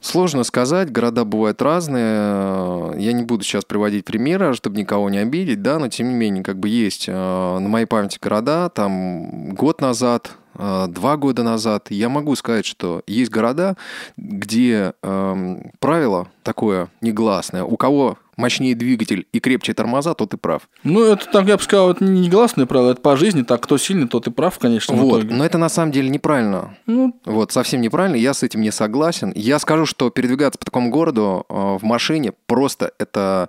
[0.00, 3.00] Сложно сказать, города бывают разные.
[3.00, 6.44] Я не буду сейчас приводить примеры, чтобы никого не обидеть, да, но тем не менее,
[6.44, 12.08] как бы есть э, на моей памяти города, там год назад, два года назад, я
[12.08, 13.76] могу сказать, что есть города,
[14.16, 20.68] где эм, правило такое негласное, у кого мощнее двигатель и крепче тормоза, тот и прав.
[20.82, 23.78] Ну, это так, я бы сказал, это не негласное правило, это по жизни, так кто
[23.78, 24.94] сильный, тот и прав, конечно.
[24.94, 26.76] Вот, но это на самом деле неправильно.
[26.86, 29.32] Ну, Вот, совсем неправильно, я с этим не согласен.
[29.34, 33.48] Я скажу, что передвигаться по такому городу э, в машине просто это,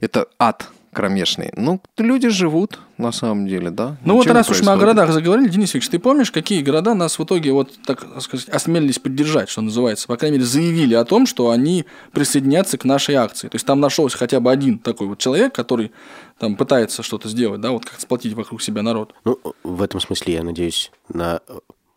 [0.00, 1.52] это ад кромешный.
[1.54, 3.98] Ну, люди живут, на самом деле, да.
[4.04, 6.62] Ну вот Ничего не раз уж мы о городах заговорили, Денис Викторович, ты помнишь, какие
[6.62, 10.94] города нас в итоге вот так сказать осмелились поддержать, что называется, по крайней мере заявили
[10.94, 13.48] о том, что они присоединятся к нашей акции.
[13.48, 15.92] То есть там нашелся хотя бы один такой вот человек, который
[16.38, 19.14] там пытается что-то сделать, да, вот как сплотить вокруг себя народ.
[19.24, 21.40] Ну, в этом смысле я надеюсь на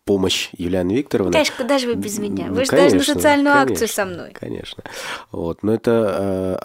[0.07, 1.33] помощь Юлианы Викторовны.
[1.33, 2.47] Конечно, куда же вы без меня?
[2.47, 4.31] Ну, Вы же даже на конечно, социальную акцию конечно, со мной.
[4.31, 4.83] Конечно.
[5.31, 5.61] Вот.
[5.61, 5.91] Но это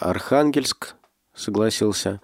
[0.01, 0.95] э, Архангельск
[1.35, 2.21] согласился.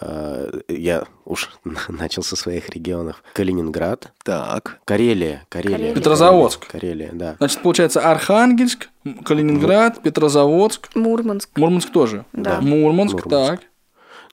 [0.00, 1.50] Э, я уж
[1.88, 3.22] начал со своих регионов.
[3.34, 4.12] Калининград.
[4.24, 4.78] Так.
[4.84, 5.44] Карелия.
[5.48, 5.76] Карелия.
[5.76, 5.94] Карелия.
[5.94, 6.66] Петрозаводск.
[6.68, 7.36] Карелия, да.
[7.38, 8.88] Значит, получается Архангельск,
[9.24, 11.50] Калининград, Петрозаводск, Мурманск.
[11.56, 12.24] Мурманск тоже.
[12.32, 12.60] Да.
[12.60, 13.28] Мурманск, Мурманск.
[13.60, 13.60] так.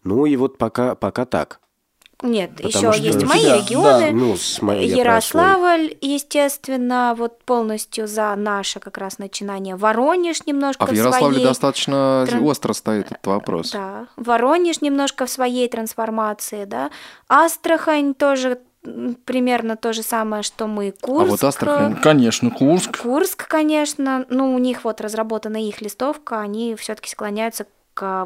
[0.03, 1.59] Ну и вот пока, пока так.
[2.21, 4.11] Нет, Потому еще что- есть Да, мои да, регионы.
[4.11, 5.41] Ну, с мо- я про свой.
[5.43, 9.75] Ярославль, естественно, вот полностью за наше как раз начинание.
[9.77, 11.47] Воронеж немножко А в Ярославле своей...
[11.47, 13.71] достаточно тран- остро стоит этот вопрос.
[13.71, 16.89] Да, Воронеж немножко в своей трансформации, да.
[17.29, 18.59] Астрахань тоже
[19.25, 20.93] примерно то же самое, что мы.
[21.01, 21.27] Курск.
[21.27, 22.97] А вот Астрахань- Конечно, Курск.
[23.01, 27.67] Курск, конечно, ну, у них вот разработана их листовка, они все-таки склоняются к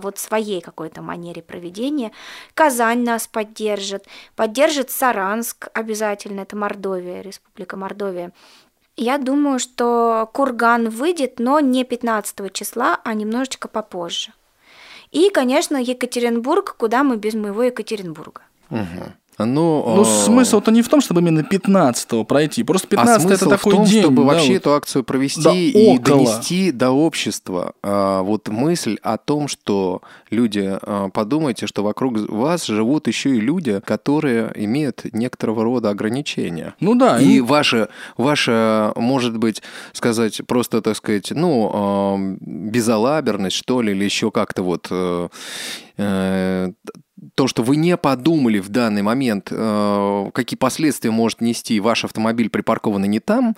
[0.01, 2.11] вот своей какой-то манере проведения.
[2.53, 4.05] Казань нас поддержит,
[4.35, 8.31] поддержит Саранск обязательно, это Мордовия, Республика Мордовия.
[8.95, 14.33] Я думаю, что Курган выйдет, но не 15 числа, а немножечко попозже.
[15.11, 18.41] И, конечно, Екатеринбург, куда мы без моего Екатеринбурга.
[18.69, 19.13] Мгм.
[19.39, 19.45] Ну,
[19.95, 22.63] Ну, э, смысл-то не в том, чтобы именно 15 пройти.
[22.63, 24.01] Просто 15 а это смысл такой в том, день.
[24.01, 24.55] чтобы да, вообще вот.
[24.57, 26.17] эту акцию провести Да и около.
[26.19, 32.65] донести до общества а, вот мысль о том, что люди, а, подумайте, что вокруг вас
[32.67, 36.75] живут еще и люди, которые имеют некоторого рода ограничения.
[36.79, 39.61] Ну да, И им- ваше, ваше, может быть,
[39.93, 45.27] сказать, просто, так сказать, ну, а, безалаберность, что ли, или еще как-то вот э,
[45.97, 46.71] э,
[47.35, 52.49] то, что вы не подумали в данный момент, э, какие последствия может нести ваш автомобиль
[52.49, 53.55] припаркованный не там,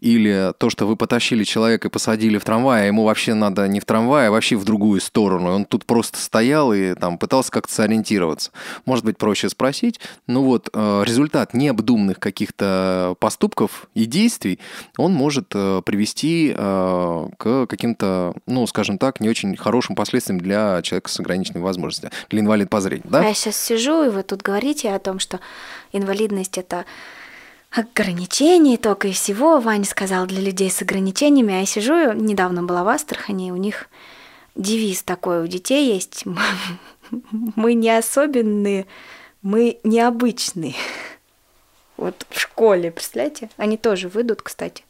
[0.00, 3.80] или то, что вы потащили человека и посадили в трамвай, а ему вообще надо не
[3.80, 5.50] в трамвай, а вообще в другую сторону.
[5.50, 8.50] Он тут просто стоял и там пытался как-то сориентироваться.
[8.84, 10.00] Может быть, проще спросить.
[10.26, 14.58] Ну вот, э, результат необдуманных каких-то поступков и действий,
[14.96, 21.10] он может э, привести к каким-то, ну, скажем так, не очень хорошим последствиям для человека
[21.10, 23.20] с ограниченными возможностями, для инвалида по зрению да?
[23.20, 25.40] А я сейчас сижу, и вы тут говорите о том, что
[25.92, 26.84] инвалидность это
[27.70, 29.60] ограничение только и всего.
[29.60, 31.54] Ваня сказал для людей с ограничениями.
[31.54, 33.88] А я сижу, недавно была в Астрахани, у них
[34.54, 36.24] девиз такой у детей есть.
[37.56, 38.86] Мы не особенные,
[39.42, 40.74] мы необычные.
[41.96, 43.48] Вот в школе, представляете?
[43.56, 44.84] Они тоже выйдут, кстати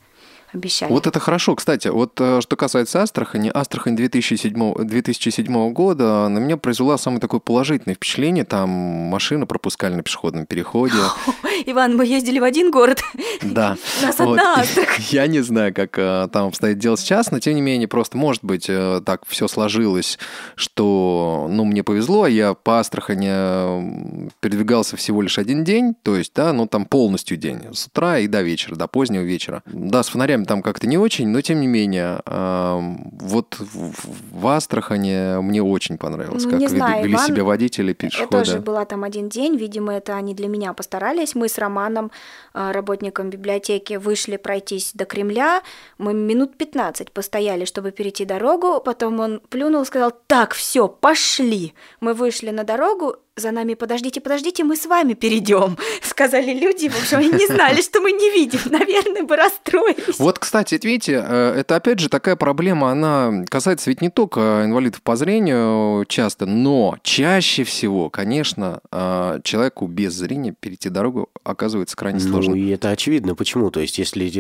[0.57, 0.91] обещали.
[0.91, 1.55] Вот это хорошо.
[1.55, 7.41] Кстати, вот э, что касается Астрахани, Астрахань 2007, 2007 года на меня произвела самое такое
[7.41, 8.45] положительное впечатление.
[8.45, 10.95] Там машины пропускали на пешеходном переходе.
[11.67, 13.03] Иван, мы ездили в один город.
[13.43, 13.77] Да.
[14.03, 15.05] Нас одна Астрахань.
[15.11, 18.45] Я не знаю, как э, там обстоит дело сейчас, но тем не менее, просто может
[18.45, 20.19] быть э, так все сложилось,
[20.55, 26.53] что, ну, мне повезло, я по Астрахани передвигался всего лишь один день, то есть, да,
[26.53, 29.63] ну, там полностью день, с утра и до вечера, до позднего вечера.
[29.67, 35.63] Да, с фонарями там как-то не очень, но тем не менее, вот в Астрахане мне
[35.63, 38.37] очень понравилось, ну, как не знаю, вели Иван, себя водители, пешеходы.
[38.37, 41.35] Я тоже была там один день, видимо, это они для меня постарались.
[41.35, 42.11] Мы с Романом,
[42.55, 45.63] а, работником библиотеки, вышли пройтись до Кремля.
[45.99, 48.81] Мы минут 15 постояли, чтобы перейти дорогу.
[48.81, 51.75] Потом он плюнул сказал, так, все, пошли.
[52.01, 56.89] Мы вышли на дорогу, за нами подождите, подождите, мы с вами перейдем, сказали люди.
[56.89, 58.61] В общем, они не знали, что мы не видим.
[58.65, 60.19] Наверное, бы расстроились.
[60.19, 65.03] Вот, кстати, видите, э, это опять же такая проблема, она касается ведь не только инвалидов
[65.03, 72.21] по зрению часто, но чаще всего, конечно, э, человеку без зрения перейти дорогу оказывается крайне
[72.21, 72.55] ну, сложно.
[72.55, 73.35] Ну, и это очевидно.
[73.35, 73.71] Почему?
[73.71, 74.31] То есть, если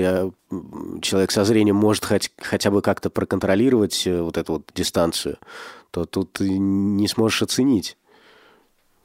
[1.02, 5.36] человек со зрением может хоть, хотя бы как-то проконтролировать э, вот эту вот дистанцию,
[5.90, 7.98] то тут не сможешь оценить.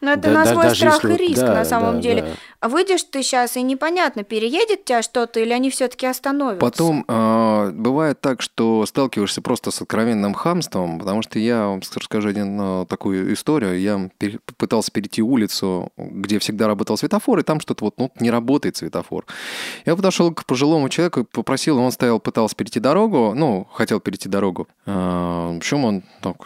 [0.01, 1.13] Но ну, это да, на свой страх если...
[1.13, 2.21] и риск да, на самом да, деле.
[2.23, 2.27] Да.
[2.59, 6.59] А выйдешь ты сейчас, и непонятно, переедет тебя что-то или они все-таки остановятся.
[6.59, 12.29] Потом э, бывает так, что сталкиваешься просто с откровенным хамством, потому что я вам расскажу
[12.29, 13.79] один э, такую историю.
[13.79, 18.31] Я пер, пытался перейти улицу, где всегда работал светофор, и там что-то вот ну, не
[18.31, 19.27] работает светофор.
[19.85, 24.67] Я подошел к пожилому человеку, попросил, он стоял, пытался перейти дорогу, ну, хотел перейти дорогу.
[24.87, 26.37] Э, в общем, он так,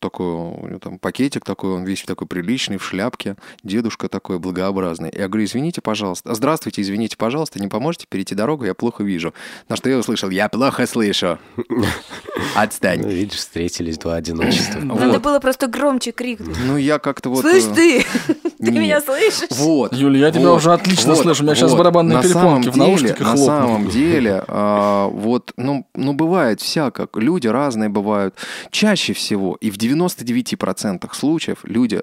[0.00, 5.12] такой, у него там пакетик такой, он весь такой приличный, в шляпке, дедушка такой благообразный.
[5.14, 6.34] Я говорю, извините, пожалуйста.
[6.34, 9.34] Здравствуйте, извините, пожалуйста, не поможете перейти дорогу, я плохо вижу.
[9.68, 11.38] На что я услышал, я плохо слышу.
[12.54, 13.02] Отстань.
[13.02, 14.80] Ну, видишь, встретились два одиночества.
[14.80, 16.56] Надо было просто громче крикнуть.
[16.66, 17.42] Ну, я как-то вот...
[17.42, 18.04] Слышь ты!
[18.58, 19.56] Ты меня слышишь?
[19.56, 19.92] Вот.
[19.92, 21.42] Юля, я тебя уже отлично слышу.
[21.42, 26.60] У меня сейчас барабанные перепонки в наушниках На самом деле, а, вот, ну, ну, бывает
[26.60, 27.08] всяко.
[27.14, 28.34] Люди разные бывают.
[28.70, 32.02] Чаще всего, и в 99% случаев люди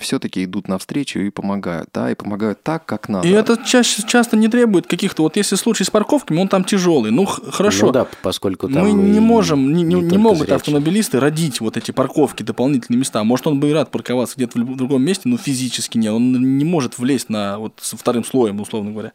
[0.00, 3.28] все-таки идут навстречу и помогают, да, и помогают так, как надо.
[3.28, 7.10] И это чаще, часто не требует каких-то, вот если случай с парковками, он там тяжелый,
[7.10, 7.86] ну хорошо.
[7.86, 10.56] Ну да, поскольку там Мы не можем, не, не, не могут зрячие.
[10.56, 13.22] автомобилисты родить вот эти парковки, дополнительные места.
[13.24, 16.64] Может, он бы и рад парковаться где-то в другом месте, но физически нет, он не
[16.64, 19.12] может влезть на вот со вторым слоем, условно говоря.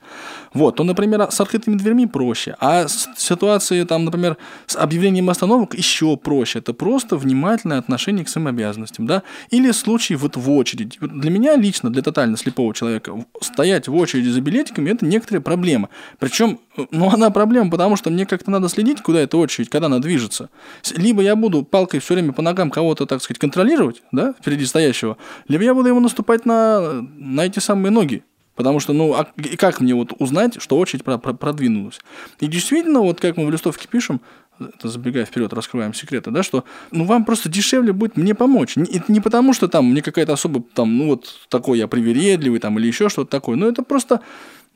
[0.53, 6.15] Вот, то, например, с открытыми дверьми проще, а ситуации там, например, с объявлением остановок еще
[6.15, 6.59] проще.
[6.59, 10.97] Это просто внимательное отношение к своим обязанностям, да, или случай в вот в очередь.
[10.99, 15.89] Для меня лично, для тотально слепого человека, стоять в очереди за билетиками– это некоторая проблема.
[16.19, 16.59] Причем,
[16.91, 20.49] ну, она проблема, потому что мне как-то надо следить, куда эта очередь, когда она движется.
[20.95, 25.17] Либо я буду палкой все время по ногам кого-то, так сказать, контролировать, да, впереди стоящего,
[25.47, 28.23] либо я буду ему наступать на, на эти самые ноги.
[28.55, 31.99] Потому что, ну, а как мне вот узнать, что очередь продвинулась?
[32.39, 34.19] И действительно, вот как мы в листовке пишем,
[34.59, 38.75] это забегая вперед, раскрываем секреты, да, что ну вам просто дешевле будет мне помочь.
[38.75, 42.77] Не, не потому, что там мне какая-то особо там, ну вот такой я привередливый там
[42.79, 44.21] или еще что-то такое, но это просто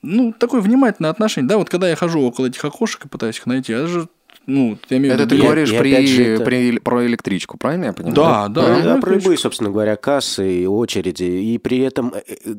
[0.01, 1.47] ну, такое внимательное отношение.
[1.47, 4.07] Да, вот когда я хожу около этих окошек и пытаюсь их найти, я же
[4.47, 6.43] ну, я имею это ты я, говоришь при, же это...
[6.43, 8.15] при, про электричку, правильно я понимаю?
[8.15, 8.75] Да, да.
[8.75, 11.23] да, да про любые, собственно говоря, кассы и очереди.
[11.23, 12.55] И при этом э, э,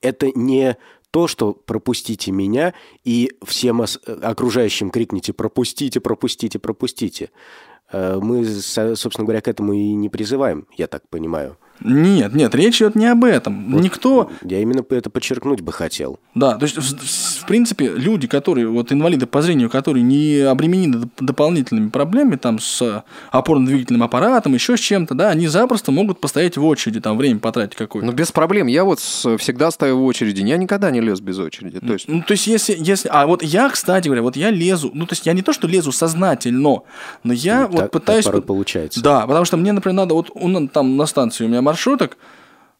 [0.00, 0.76] это не
[1.14, 2.74] то, что пропустите меня
[3.04, 7.30] и всем окружающим крикните пропустите, пропустите, пропустите.
[7.92, 11.56] Э, мы, собственно говоря, к этому и не призываем, я так понимаю.
[11.80, 13.72] Нет, нет, речь идет не об этом.
[13.72, 14.30] Вот Никто...
[14.42, 16.20] Я именно это подчеркнуть бы хотел.
[16.34, 21.08] Да, то есть, в, в принципе, люди, которые, вот инвалиды по зрению, которые не обременены
[21.18, 26.64] дополнительными проблемами, там, с опорно-двигательным аппаратом, еще с чем-то, да, они запросто могут постоять в
[26.64, 28.06] очереди, там, время потратить какое-то.
[28.06, 28.66] Ну, без проблем.
[28.68, 30.42] Я вот всегда стою в очереди.
[30.42, 31.80] Я никогда не лез без очереди.
[31.80, 32.08] То есть...
[32.08, 33.08] Ну, то есть, если, если...
[33.12, 34.90] А вот я, кстати говоря, вот я лезу...
[34.94, 36.82] Ну, то есть, я не то, что лезу сознательно,
[37.24, 38.24] но я ну, вот так, пытаюсь...
[38.24, 39.02] Так порой получается.
[39.02, 40.14] Да, потому что мне, например, надо...
[40.14, 42.16] Вот он, там на станции у меня маршруток,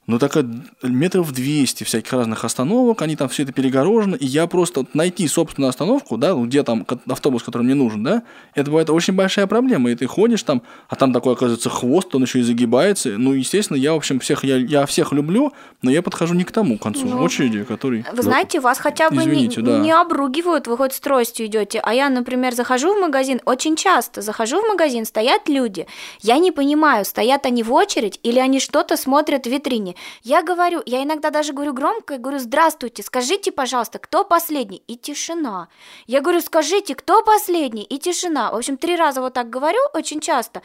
[0.07, 0.37] ну, так
[0.83, 5.71] метров 200 всяких разных остановок, они там все это перегорожено, и я просто найти собственную
[5.71, 8.23] остановку, да, где там автобус, который мне нужен, да,
[8.55, 12.23] это бывает очень большая проблема, и ты ходишь там, а там такой, оказывается, хвост, он
[12.23, 16.03] еще и загибается, ну, естественно, я, в общем, всех, я, я всех люблю, но я
[16.03, 17.07] подхожу не к тому концу.
[17.07, 18.05] Ну, очереди, который...
[18.11, 19.79] Вы ну, знаете, вас хотя бы извините, не, да.
[19.79, 24.21] не обругивают, вы хоть с тростью идете, а я, например, захожу в магазин, очень часто
[24.21, 25.87] захожу в магазин, стоят люди,
[26.21, 30.83] я не понимаю, стоят они в очередь или они что-то смотрят в витрине, я говорю,
[30.87, 34.83] я иногда даже говорю громко, и говорю, здравствуйте, скажите, пожалуйста, кто последний?
[34.87, 35.69] И тишина.
[36.07, 37.85] Я говорю, скажите, кто последний?
[37.85, 38.51] И тишина.
[38.51, 40.63] В общем, три раза вот так говорю очень часто.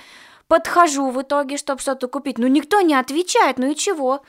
[0.47, 2.37] Подхожу в итоге, чтобы что-то купить.
[2.37, 4.21] Но никто не отвечает, ну и чего?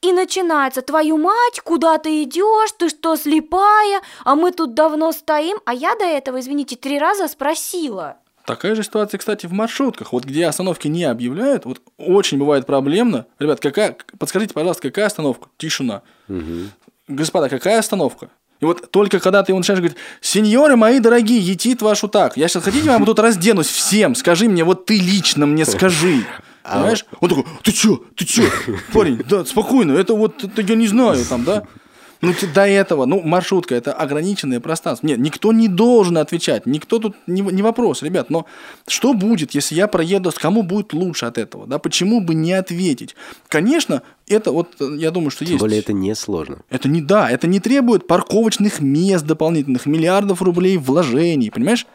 [0.00, 5.58] И начинается, твою мать, куда ты идешь, ты что, слепая, а мы тут давно стоим,
[5.66, 8.16] а я до этого, извините, три раза спросила.
[8.50, 10.12] Такая же ситуация, кстати, в маршрутках.
[10.12, 13.26] Вот где остановки не объявляют, вот очень бывает проблемно.
[13.38, 15.48] Ребят, какая, подскажите, пожалуйста, какая остановка?
[15.56, 16.02] Тишина.
[16.28, 16.66] Угу.
[17.06, 18.28] Господа, какая остановка?
[18.58, 22.36] И вот только когда ты его начинаешь говорить, сеньоры мои дорогие, етит вашу так.
[22.36, 24.16] Я сейчас хотите, я вам тут разденусь всем.
[24.16, 26.26] Скажи мне, вот ты лично мне скажи.
[26.64, 27.06] А Понимаешь?
[27.20, 28.42] Он такой, ты чё, ты чё,
[28.92, 31.68] парень, да, спокойно, это вот, это я не знаю, там, да.
[32.20, 35.06] Ну, до этого, ну, маршрутка– это ограниченное пространство.
[35.06, 38.28] Нет, никто не должен отвечать, никто тут не, не вопрос, ребят.
[38.28, 38.46] Но
[38.86, 41.66] что будет, если я проеду, кому будет лучше от этого?
[41.66, 41.78] Да?
[41.78, 43.16] Почему бы не ответить?
[43.48, 45.60] Конечно, это вот, я думаю, что Тем есть...
[45.60, 46.58] Тем более это не сложно.
[46.68, 51.86] Это не, да, это не требует парковочных мест дополнительных, миллиардов рублей вложений, понимаешь?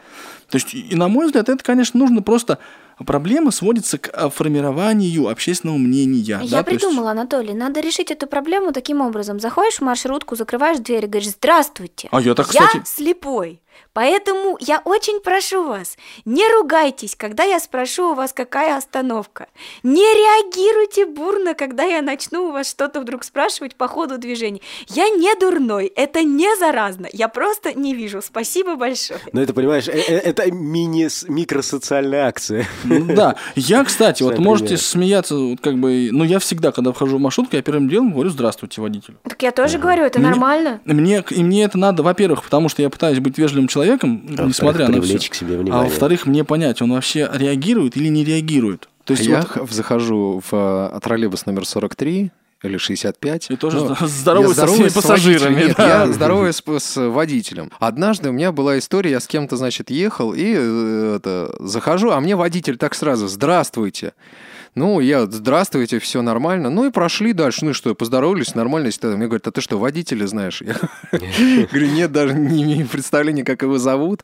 [0.50, 2.58] То есть, и на мой взгляд, это, конечно, нужно просто
[3.04, 6.40] Проблема сводится к э, формированию общественного мнения.
[6.42, 6.62] Я да?
[6.62, 7.18] придумала, есть...
[7.18, 9.38] Анатолий, надо решить эту проблему таким образом.
[9.38, 12.76] Заходишь в маршрутку, закрываешь дверь и говоришь «Здравствуйте, а я, так, кстати...
[12.76, 13.60] я слепой».
[13.92, 19.48] Поэтому я очень прошу вас, не ругайтесь, когда я спрошу у вас, какая остановка.
[19.82, 24.60] Не реагируйте бурно, когда я начну у вас что-то вдруг спрашивать по ходу движения.
[24.88, 28.20] Я не дурной, это не заразно, я просто не вижу.
[28.20, 29.20] Спасибо большое.
[29.32, 32.66] Ну, это, понимаешь, э, э, это мини-микросоциальная акция.
[33.16, 37.56] Да, я, кстати, вот можете смеяться, как бы, но я всегда, когда вхожу в маршрутку,
[37.56, 39.18] я первым делом говорю «здравствуйте, водителю».
[39.22, 40.80] Так я тоже говорю, это нормально.
[40.84, 44.88] Мне, и мне это надо, во-первых, потому что я пытаюсь быть вежливым человеком, а несмотря
[44.88, 45.18] на все.
[45.18, 45.80] К себе внимание.
[45.80, 48.88] А во-вторых, мне понять, он вообще реагирует или не реагирует.
[49.04, 49.70] То есть я вот...
[49.70, 53.50] захожу в а, троллейбус номер 43, или 65.
[53.50, 55.64] И тоже ну, здороваюсь со всеми пассажирами.
[55.66, 55.86] Нет, да.
[55.86, 57.70] я здороваюсь с, с водителем.
[57.78, 62.20] Однажды у меня была история, я с кем-то, значит, ехал и э, это, захожу, а
[62.20, 64.14] мне водитель так сразу «Здравствуйте».
[64.76, 66.68] Ну, я, здравствуйте, все нормально.
[66.68, 67.64] Ну и прошли дальше.
[67.64, 68.90] Ну и что, поздоровались, нормально.
[69.02, 70.60] Мне говорят, а ты что, водителя знаешь?
[70.60, 70.74] Я
[71.12, 74.22] говорю, нет, даже не имею представления, как его зовут.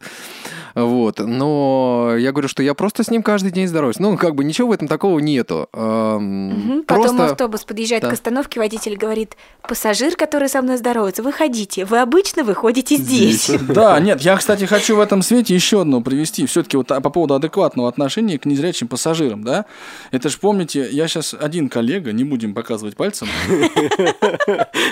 [0.75, 1.19] Вот.
[1.19, 3.99] Но я говорю, что я просто с ним каждый день здороваюсь.
[3.99, 5.69] Ну, как бы ничего в этом такого нету.
[5.73, 6.85] Угу.
[6.87, 8.11] Потом автобус подъезжает да.
[8.11, 9.37] к остановке, водитель говорит,
[9.69, 11.85] пассажир, который со мной здоровается, выходите.
[11.85, 13.47] Вы обычно выходите здесь.
[13.47, 13.61] здесь.
[13.69, 16.47] Да, нет, я, кстати, хочу в этом свете еще одно привести.
[16.47, 19.67] Все-таки вот по поводу адекватного отношения к незрячим пассажирам, да?
[20.11, 23.29] Это же помните, я сейчас один коллега, не будем показывать пальцем.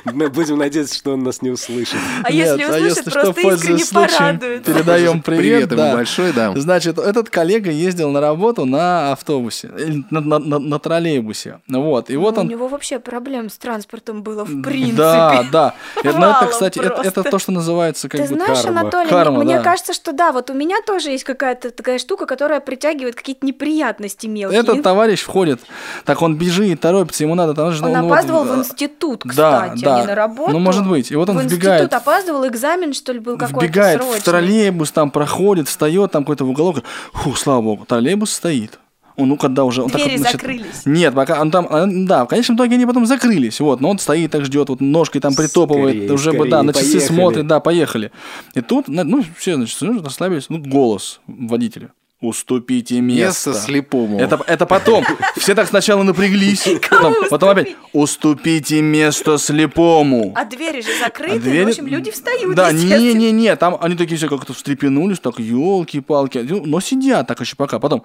[0.04, 1.98] Мы будем надеяться, что он нас не услышит.
[2.22, 4.72] А если а услышит, просто искренне порадуется.
[4.72, 5.69] Передаем привет.
[5.70, 6.52] Привет ему большой, да.
[6.56, 9.70] Значит, этот коллега ездил на работу на автобусе,
[10.10, 11.60] на троллейбусе.
[11.68, 12.46] Вот, и вот ну, он...
[12.46, 14.96] У него вообще проблем с транспортом было в принципе.
[14.96, 15.74] Да, да.
[16.04, 20.12] Но это, кстати, это то, что называется как бы Ты знаешь, Анатолий, мне кажется, что
[20.12, 24.60] да, вот у меня тоже есть какая-то такая штука, которая притягивает какие-то неприятности мелкие.
[24.60, 25.60] Этот товарищ входит
[26.04, 27.54] так он бежит, торопится, ему надо...
[27.54, 30.52] Там, он, он опаздывал вот, в институт, кстати, да, а не на работу.
[30.52, 31.10] Ну, может быть.
[31.10, 31.82] И вот он в вбегает...
[31.82, 34.20] институт опаздывал, экзамен, что ли, был какой-то Вбегает срочный.
[34.20, 36.82] в троллейбус, там проходит, встает, там какой-то в уголок.
[37.12, 38.78] Фу, слава богу, троллейбус стоит.
[39.16, 39.82] Он, ну, когда уже...
[39.82, 40.86] Он Двери так, значит, закрылись.
[40.86, 41.66] Нет, пока он там...
[41.70, 43.60] А, да, в конечном итоге они потом закрылись.
[43.60, 46.62] Вот, но он стоит так ждет, вот ножкой там притопывает, скорее, уже скорее, бы, да,
[46.62, 47.14] на часы поехали.
[47.14, 48.12] смотрит, да, поехали.
[48.54, 51.90] И тут, ну, все, значит, расслабились, ну, голос водителя.
[52.20, 53.50] Уступите место.
[53.50, 54.20] Место слепому.
[54.20, 55.04] Это, это потом.
[55.38, 56.68] Все так сначала напряглись.
[56.90, 57.76] Потом, потом опять.
[57.94, 60.34] Уступите место слепому.
[60.36, 61.36] А двери же закрыты.
[61.36, 61.64] А двери...
[61.64, 62.54] В общем, люди встают.
[62.54, 63.56] Да, не-не-не.
[63.56, 66.46] Там они такие все как-то встрепенулись, так, елки-палки.
[66.46, 67.78] Ну, но сидят так еще пока.
[67.78, 68.02] Потом.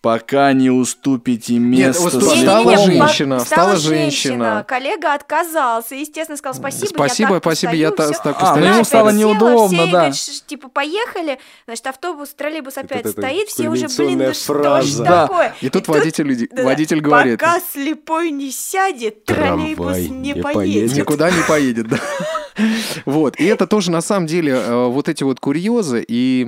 [0.00, 2.36] Пока не уступите место Нет, слепому.
[2.36, 4.64] стала Не-не-не, женщина, по- стала женщина.
[4.66, 6.86] Коллега отказался, естественно, сказал спасибо.
[6.86, 8.22] Спасибо, я так спасибо, я постою, та- всё».
[8.22, 8.74] так А, ну постою.
[8.74, 9.90] ему стало села, неудобно, все, да.
[9.92, 14.54] говорит, типа, поехали, значит, автобус, троллейбус опять это стоит, все уже, блин, кульминационная ну что
[14.54, 15.04] ж фраза.
[15.04, 15.26] Да.
[15.26, 15.54] такое?
[15.60, 20.96] И тут тут- водитель, да, водитель говорит, Пока слепой не сядет, троллейбус не не поедет.
[20.96, 21.98] никуда не поедет, да.
[23.06, 26.44] Вот, и это тоже на самом деле э, вот эти вот курьезы, и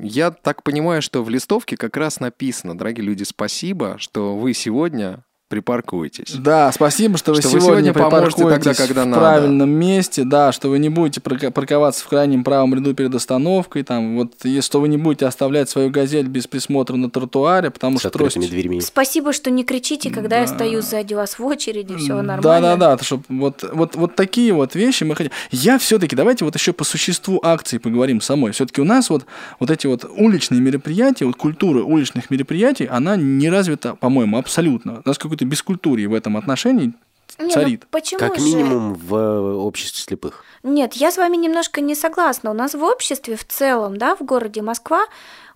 [0.00, 5.24] я так понимаю, что в листовке как раз написано, дорогие люди, спасибо, что вы сегодня
[5.48, 6.32] припаркуетесь.
[6.32, 9.20] Да, спасибо, что вы Что вы сегодня, сегодня поможете тогда, когда в надо.
[9.20, 14.16] правильном месте, да, что вы не будете парковаться в крайнем правом ряду перед остановкой, там,
[14.16, 18.00] вот, и что вы не будете оставлять свою газель без присмотра на тротуаре, потому С
[18.00, 18.50] что открытыми трость...
[18.50, 18.80] дверьми.
[18.80, 22.42] Спасибо, что не кричите, когда я стою сзади вас в очереди, все нормально.
[22.42, 25.30] Да, да, да, чтоб вот, вот, вот такие вот вещи мы хотим.
[25.52, 28.50] Я все-таки, давайте вот еще по существу акции поговорим самой.
[28.50, 29.26] Все-таки у нас вот,
[29.60, 35.02] вот эти вот уличные мероприятия, вот культура уличных мероприятий, она не развита, по-моему, абсолютно.
[35.04, 36.94] У нас какой-то бескультурье в этом отношении
[37.38, 37.86] Не, ну царит.
[37.90, 38.44] почему Как же?
[38.44, 40.44] минимум в э, обществе слепых.
[40.62, 42.50] Нет, я с вами немножко не согласна.
[42.50, 45.04] У нас в обществе в целом, да, в городе Москва,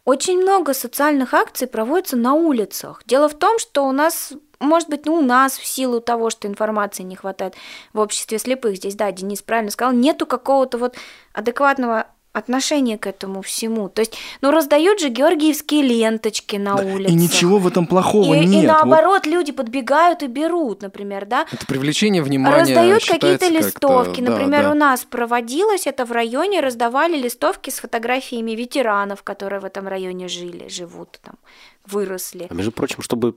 [0.05, 3.03] очень много социальных акций проводится на улицах.
[3.07, 6.49] Дело в том, что у нас, может быть, ну, у нас в силу того, что
[6.49, 7.55] информации не хватает
[7.93, 10.97] в обществе слепых, здесь, да, Денис правильно сказал, нету какого-то вот
[11.33, 13.89] адекватного отношения к этому всему.
[13.89, 17.13] То есть, ну, раздают же георгиевские ленточки на улице.
[17.13, 18.65] И ничего в этом плохого и, нет.
[18.65, 21.47] и Вот наоборот, люди подбегают и берут, например, да.
[21.51, 24.21] Это привлечение внимания Раздают какие-то листовки.
[24.21, 24.71] да, Например, да.
[24.71, 30.29] у нас проводилось это в районе, раздавали листовки с фотографиями ветеранов, которые в этом районе
[30.29, 31.35] жили, живут там,
[31.87, 32.47] выросли.
[32.49, 33.35] А между прочим, чтобы,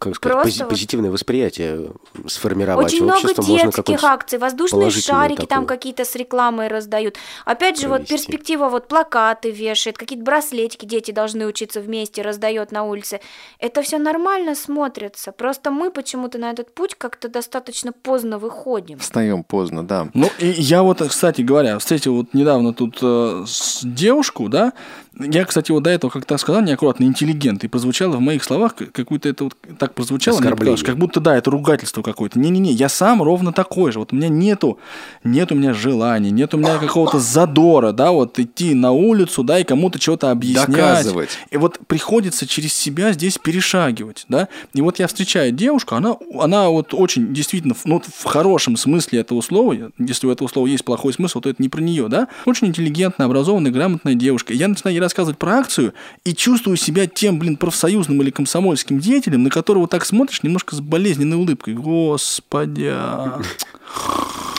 [0.00, 1.90] как сказать, пози- вот- позитивное восприятие
[2.26, 7.16] сформировать Очень много общество, можно детских акций, воздушные шарики там такой какие-то с рекламой раздают.
[7.44, 12.84] Опять же, вот перспектива, вот плакаты вешает, какие-то браслетики дети должны учиться вместе, раздает на
[12.84, 13.20] улице.
[13.58, 15.32] Это все нормально смотрится.
[15.32, 18.98] Просто мы почему-то на этот путь как-то достаточно поздно выходим.
[18.98, 20.08] Встаем поздно, да.
[20.14, 24.72] Ну, и я вот, кстати говоря, встретил вот недавно тут э, с девушку, да,
[25.18, 28.92] я, кстати, вот до этого как-то сказал неаккуратно интеллигент, и прозвучало в моих словах как-
[28.92, 32.38] какое-то это вот так прозвучало, мне показалось, как будто, да, это ругательство какое-то.
[32.38, 33.98] Не-не-не, я сам ровно такой же.
[33.98, 34.78] Вот у меня нету,
[35.24, 39.58] нет у меня желания, нет у меня какого-то задора, да, вот идти на улицу, да,
[39.58, 40.68] и кому-то что-то объяснять.
[40.68, 41.38] Доказывать.
[41.50, 44.48] И вот приходится через себя здесь перешагивать, да.
[44.74, 49.20] И вот я встречаю девушку, она, она вот очень действительно, ну, вот в хорошем смысле
[49.20, 52.28] этого слова, если у этого слова есть плохой смысл, то это не про нее, да.
[52.46, 54.52] Очень интеллигентная, образованная, грамотная девушка.
[54.52, 55.94] И я начинаю рассказывать про акцию
[56.24, 60.80] и чувствую себя тем, блин, профсоюзным или комсомольским деятелем, на которого так смотришь немножко с
[60.80, 61.74] болезненной улыбкой.
[61.74, 62.90] Господи.
[62.90, 63.40] а.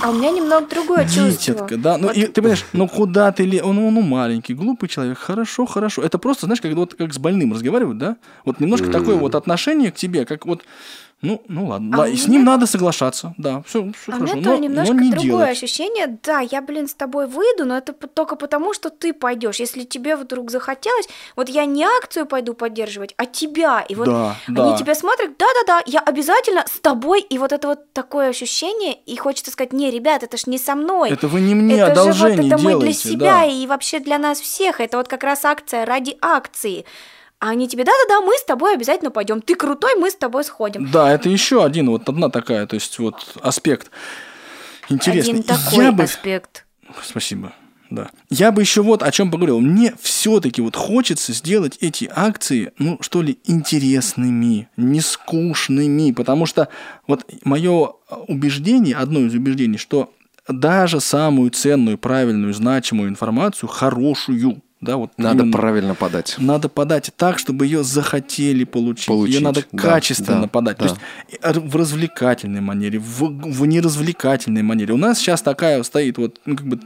[0.05, 1.53] У меня немного другое чувство.
[1.53, 1.97] Дитятка, да.
[1.97, 3.61] Ну, Вот и ты понимаешь, ну куда ты ли?
[3.61, 5.17] Он, он, ну, маленький, глупый человек.
[5.17, 6.01] Хорошо, хорошо.
[6.01, 8.17] Это просто, знаешь, когда вот как с больным разговаривают, да?
[8.43, 10.63] Вот немножко такое вот отношение к тебе, как вот.
[11.23, 12.03] Ну, ну ладно.
[12.03, 13.33] А и с меня- ним надо соглашаться.
[13.37, 14.35] Да, все, все А у хорошо.
[14.35, 15.49] меня тоже но, немножко но не другое делать.
[15.51, 16.19] ощущение.
[16.21, 19.55] Да, я, блин, с тобой выйду, но это только потому, что ты пойдешь.
[19.55, 21.07] Если тебе вдруг захотелось,
[21.37, 23.85] вот я не акцию пойду поддерживать, а тебя.
[23.87, 24.77] И вот Да, они да.
[24.77, 27.21] тебя смотрят, да-да-да, я обязательно с тобой.
[27.21, 30.75] И вот это вот такое ощущение, и хочется сказать, не, ребят, это ж не со
[30.75, 31.09] мной.
[31.11, 33.45] Это вы не мне это же вот одолжение это мы для делаете, себя да.
[33.45, 34.81] и вообще для нас всех.
[34.81, 36.83] Это вот как раз акция ради акции.
[37.43, 39.41] А они тебе, да-да-да, мы с тобой обязательно пойдем.
[39.41, 40.89] Ты крутой, мы с тобой сходим.
[40.89, 43.91] Да, это еще один, вот одна такая, то есть вот аспект
[44.87, 45.41] интересный.
[45.41, 46.65] Один такой Я бы, аспект.
[47.03, 47.51] Спасибо.
[47.89, 48.11] Да.
[48.29, 49.59] Я бы еще вот о чем поговорил.
[49.59, 56.69] Мне все-таки вот хочется сделать эти акции, ну, что ли, интересными, не скучными, потому что
[57.07, 57.91] вот мое
[58.29, 60.13] убеждение, одно из убеждений, что
[60.47, 66.35] даже самую ценную, правильную, значимую информацию, хорошую, да, вот Надо именно- правильно подать.
[66.37, 69.07] надо подать так, чтобы ее захотели получить.
[69.07, 70.77] Получить, Ее надо да, качественно да, подать.
[70.77, 70.87] да.
[70.87, 71.01] То есть
[71.41, 74.93] э, в развлекательной манере, в, в неразвлекательной манере.
[74.93, 76.79] У нас сейчас такая стоит вот, ну, как бы,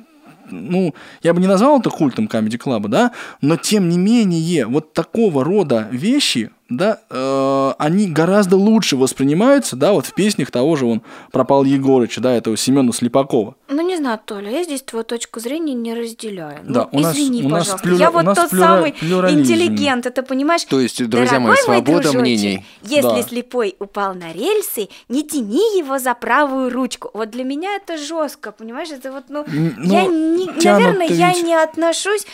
[0.50, 0.94] ну,
[1.24, 5.44] я бы не назвал это культом Comedy Club, да, но тем не менее, вот такого
[5.44, 11.02] рода вещи, да, э, они гораздо лучше воспринимаются, да, вот в песнях того же он
[11.32, 13.56] пропал Егорыча, да, этого Семена Слепакова.
[13.70, 16.60] Ну, не знаю, Толя, я здесь твою точку зрения не разделяю.
[16.64, 17.88] Да, ну, у нас- извини, у нас пожалуйста.
[17.88, 19.40] плюра- я у вот нас тот плюра- самый плюрализм.
[19.42, 20.64] интеллигент, это понимаешь?
[20.66, 22.66] То есть, друзья мои, Дорогой мой свобода дружочек, мнений.
[22.84, 23.22] Если Да.
[23.24, 27.10] слепой упал на рельсы, не тяни его за правую ручку.
[27.14, 28.90] Вот для меня это жестко, понимаешь?
[28.90, 32.26] Это вот, ну, Н- я не, наверное, я ведь- не отношусь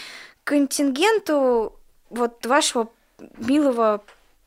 [0.44, 1.74] к контингенту
[2.10, 2.90] вот вашего
[3.38, 4.02] милого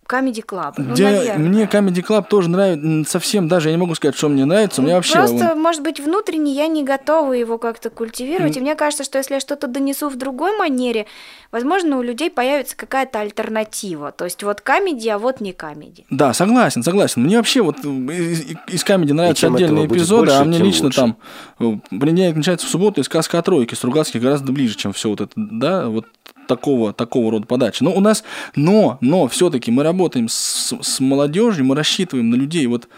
[0.09, 0.74] Comedy Club.
[0.76, 1.36] Ну, Где наверное.
[1.48, 4.84] мне Comedy Club тоже нравится, совсем даже, я не могу сказать, что мне нравится, у
[4.84, 5.14] меня вообще...
[5.14, 8.57] Просто, он- может быть, внутренне я не готова его как-то культивировать.
[8.57, 11.07] И мне кажется, что если я что-то донесу в другой манере,
[11.52, 14.12] возможно, у людей появится какая-то альтернатива.
[14.12, 16.04] То есть вот комедия, а вот не комедия.
[16.11, 17.22] Да, согласен, согласен.
[17.24, 21.00] Мне вообще вот из, из Камеди нравятся отдельные эпизоды, больше, а мне лично лучше.
[21.00, 21.16] там
[21.59, 25.20] э, понедельник начинается в субботу, и сказка о тройке Стругацких гораздо ближе, чем все вот
[25.20, 26.07] это, да, вот
[26.47, 27.82] такого, такого рода подачи.
[27.82, 28.24] Но у нас,
[28.55, 32.88] но, но все-таки мы работаем с, с молодежью, мы рассчитываем на людей, вот,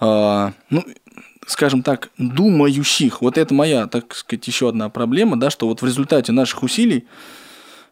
[0.00, 0.84] а, ну,
[1.46, 3.20] скажем так, думающих.
[3.22, 7.06] Вот это моя, так сказать, еще одна проблема, да, что вот в результате наших усилий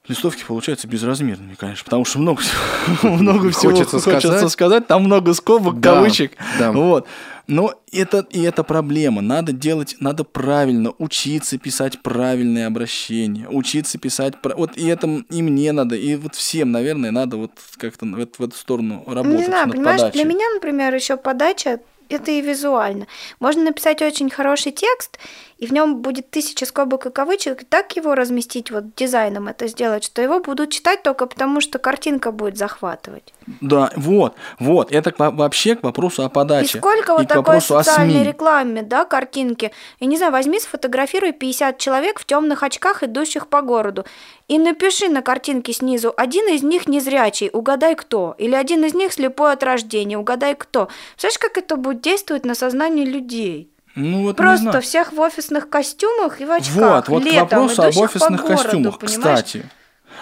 [0.07, 2.63] листовки получаются безразмерными, конечно, потому что много всего,
[3.17, 4.53] много всего Хочется хочется сказать.
[4.53, 6.33] сказать, там много скобок, Да, кавычек.
[6.59, 6.73] да.
[6.73, 7.07] Вот.
[7.49, 9.23] Но это, и это проблема.
[9.23, 14.35] Надо делать, надо правильно, учиться писать правильные обращения, учиться писать...
[14.43, 18.43] Вот и это и мне надо, и вот всем, наверное, надо вот как-то в, в
[18.43, 20.21] эту сторону работать Не знаю, понимаешь, подачей.
[20.21, 23.07] для меня, например, еще подача это и визуально.
[23.41, 25.19] Можно написать очень хороший текст,
[25.59, 29.67] и в нем будет тысяча скобок и кавычек, и так его разместить, вот дизайном это
[29.67, 33.35] сделать, что его будут читать только потому, что картинка будет захватывать.
[33.61, 34.93] Да, вот, вот.
[34.93, 36.79] Это вообще к вопросу о подаче.
[36.79, 39.73] И сколько вот к такой социальной рекламе, да, картинки.
[39.99, 44.05] И не знаю, возьми, сфотографируй 50 человек в темных очках, идущих по городу.
[44.49, 48.35] И напиши на картинке снизу, один из них незрячий, угадай кто.
[48.39, 50.89] Или один из них слепой от рождения, угадай кто.
[51.13, 53.71] Представляешь, как это будет действовать на сознание людей?
[53.95, 56.75] Ну, вот Просто всех в офисных костюмах и в очках.
[56.77, 59.43] Вот, вот к летом, вопросу об офисных городу, костюмах, понимаешь?
[59.43, 59.65] кстати.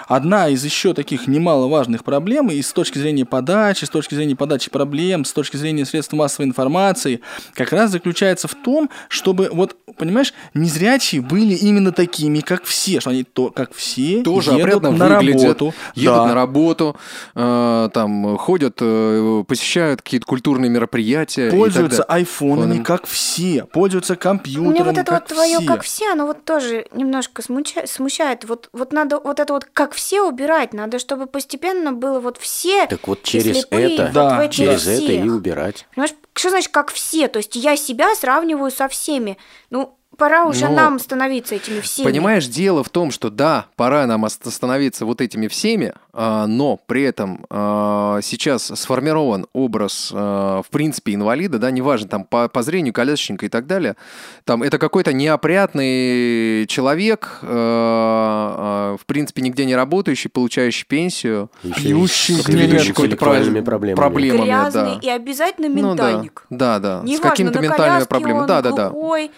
[0.08, 4.70] Одна из еще таких немаловажных проблем, и с точки зрения подачи, с точки зрения подачи
[4.70, 7.20] проблем, с точки зрения средств массовой информации,
[7.54, 13.10] как раз заключается в том, чтобы, вот, понимаешь, незрячие были именно такими, как все, что
[13.10, 15.74] они то, как все, тоже едут на выглядят, работу.
[15.94, 16.26] едут Да.
[16.26, 16.96] на работу,
[17.34, 21.50] э, там ходят, э, посещают какие-то культурные мероприятия.
[21.50, 25.66] Пользуются айфонами, как все, пользуются компьютерами, Мне вот это как вот твое все.
[25.66, 28.44] как все, оно вот тоже немножко смущает.
[28.44, 30.72] Вот, вот надо вот это вот как все убирать.
[30.72, 32.86] Надо, чтобы постепенно было вот все.
[32.86, 35.32] Так вот через слепые, это, вот Да, в этих через это и всех.
[35.32, 35.86] убирать.
[35.94, 37.28] Понимаешь, что значит как все?
[37.28, 39.38] То есть я себя сравниваю со всеми.
[39.70, 42.06] Ну, пора уже Ну, нам становиться этими всеми.
[42.06, 47.02] Понимаешь, дело в том, что да, пора нам становиться вот этими всеми, а, но при
[47.02, 52.92] этом а, сейчас сформирован образ, а, в принципе, инвалида, да, неважно, там, по, по зрению,
[52.94, 53.96] колясочника и так далее,
[54.44, 62.88] там, это какой-то неопрятный человек, в принципе, нигде не работающий, получающий пенсию, Пьющий с с
[62.88, 63.94] какой-то проблемами.
[63.94, 64.98] проблемами, Грязный да.
[65.02, 66.46] и обязательно Ну да, ментальник.
[66.50, 68.90] да, да, с Неважно, какими-то на ментальными проблемами, да, да, да.
[68.90, 69.30] глухой,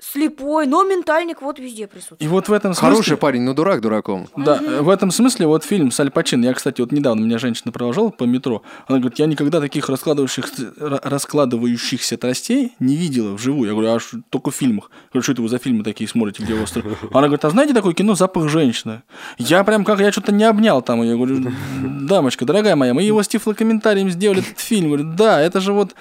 [0.00, 2.22] слепой, но ментальник вот везде присутствует.
[2.22, 2.90] И вот в этом смысле...
[2.90, 4.28] Хороший парень, но дурак дураком.
[4.36, 7.70] Да, в этом смысле вот фильм с Аль Пачино, я, кстати, вот недавно меня женщина
[7.72, 13.68] провожала по метро, она говорит, я никогда таких раскладывающихся, ра- раскладывающихся тростей не видела вживую.
[13.68, 14.90] Я говорю, а ш- только в фильмах.
[14.90, 16.84] Я говорю, что это вы за фильмы такие смотрите, где остров?
[17.12, 19.02] Она говорит, а знаете такое кино «Запах женщины»?
[19.38, 21.02] Я прям как, я что-то не обнял там.
[21.02, 24.88] Я говорю, дамочка, дорогая моя, мы его с тифлокомментарием сделали этот фильм.
[24.88, 25.94] Говорю, да, это же вот,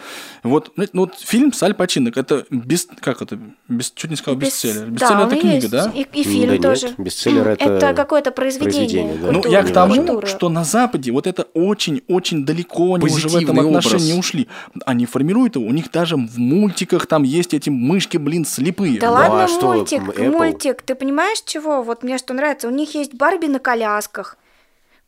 [0.44, 4.38] вот, ну, вот фильм с Аль Пачино, это без, как это, без, чуть не сказал,
[4.40, 4.86] Без- бестселлер.
[4.86, 5.70] да, Бестселлер он это книга, есть.
[5.72, 5.92] да?
[5.96, 6.88] И, и Да фильм нет, тоже.
[6.98, 9.04] бестселлер это Это какое-то произведение.
[9.04, 9.32] произведение, да.
[9.32, 10.28] Ну, я к тому, культуры.
[10.28, 14.20] что на Западе вот это очень-очень далеко они уже в этом Позитивный отношении образ.
[14.26, 14.48] ушли.
[14.86, 19.00] Они формируют его, у них даже в мультиках там есть эти мышки, блин, слепые.
[19.00, 20.32] Да Ну, ладно, а что, мультик, Apple?
[20.32, 20.82] мультик.
[20.82, 21.82] Ты понимаешь, чего?
[21.84, 22.68] Вот мне что нравится.
[22.68, 24.38] У них есть Барби на колясках.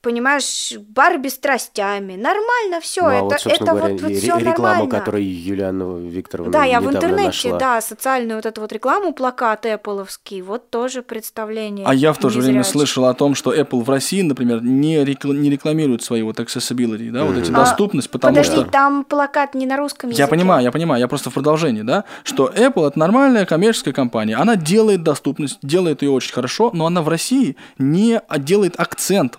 [0.02, 2.16] Понимаешь, Барби с тростями.
[2.16, 3.02] Нормально все.
[3.02, 4.88] Ну, а это вот, это говоря, вот, вот все реклама, нормально.
[4.90, 7.60] которую Юлиана Викторовна Да, я в интернете, нашла.
[7.60, 11.86] да, социальную вот эту вот рекламу, плакат Эппловский, вот тоже представление.
[11.88, 14.98] А я в то же время слышал о том, что Apple в России, например, не,
[15.04, 18.66] рекла- не рекламирует свои вот accessibility, да, вот эти А, доступность, потому Подожди, что...
[18.72, 20.24] там плакат не на русском языке.
[20.24, 24.36] Я понимаю, я понимаю, я просто в продолжении, да, что Apple это нормальная коммерческая компания,
[24.36, 29.36] она делает доступность, делает ее очень хорошо, но она в России не делает акцент,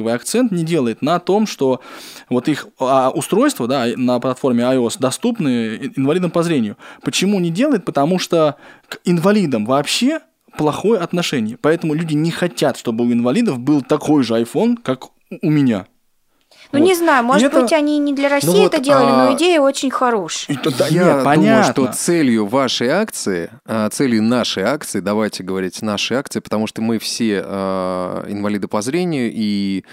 [0.00, 1.80] маркетинговый акцент не делает на том, что
[2.28, 6.76] вот их а, устройства, да, на платформе iOS доступны инвалидам по зрению.
[7.02, 7.84] Почему не делает?
[7.84, 8.56] Потому что
[8.88, 10.20] к инвалидам вообще
[10.56, 15.08] плохое отношение, поэтому люди не хотят, чтобы у инвалидов был такой же iPhone, как
[15.42, 15.86] у меня.
[16.72, 16.84] Ну, Вот.
[16.84, 19.36] не знаю, может это- быть, они не для России Ну вот, это делали, а- но
[19.36, 20.56] идея очень хорошая.
[20.56, 21.72] И то- да, Я нет, думаю, понятно.
[21.72, 26.98] что целью вашей акции, а, целью нашей акции, давайте говорить нашей акции, потому что мы
[27.00, 29.84] все а, инвалиды по зрению, и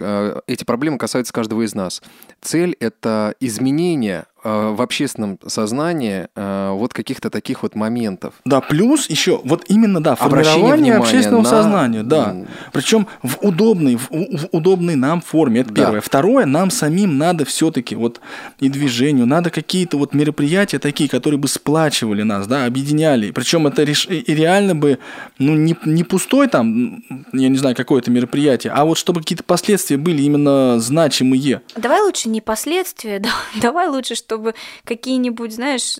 [0.00, 2.02] а, эти проблемы касаются каждого из нас.
[2.40, 8.34] Цель— это изменение э, в общественном сознании э, вот каких-то таких вот моментов.
[8.44, 11.48] Да, плюс еще вот именно да формирование общественного на...
[11.48, 12.36] сознания, да.
[12.72, 15.60] Причем в удобной, в, в удобной нам форме.
[15.60, 15.82] Это да.
[15.82, 16.00] первое.
[16.00, 18.20] Второе, нам самим надо все-таки вот
[18.60, 23.30] и движению, надо какие-то вот мероприятия такие, которые бы сплачивали нас, да, объединяли.
[23.30, 24.06] Причем это реш...
[24.08, 24.98] и реально бы
[25.38, 29.96] ну не не пустой там, я не знаю какое-то мероприятие, а вот чтобы какие-то последствия
[29.96, 31.62] были именно значимые.
[31.76, 33.22] Давай лучше не последствия,
[33.60, 35.98] давай лучше, чтобы какие-нибудь, знаешь,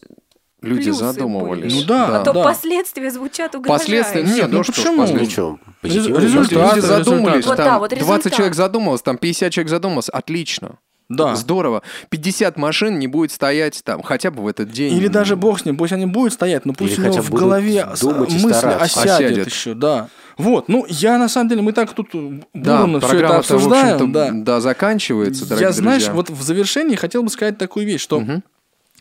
[0.62, 1.72] Люди задумывались.
[1.74, 2.42] Ну да, а то да.
[2.42, 4.02] последствия звучат угрожающе.
[4.02, 5.06] Последствия, нет, ну, ну почему?
[5.06, 5.58] Последствия.
[5.82, 10.78] Люди задумались, вот, там да, вот 20 человек задумалось, там 50 человек задумалось, отлично.
[11.08, 11.36] Да.
[11.36, 11.82] Здорово.
[12.08, 14.94] 50 машин не будет стоять там хотя бы в этот день.
[14.94, 17.30] Или даже бог с ним, пусть они будут стоять, но пусть Или у него в
[17.30, 20.08] голове мысли осядет, осядет еще, да.
[20.36, 24.12] Вот, ну я на самом деле, мы так тут бурно да, все это обсуждаем.
[24.12, 26.14] Да, да, заканчивается, дорогие Я, знаешь, друзья.
[26.14, 28.42] вот в завершении хотел бы сказать такую вещь, что угу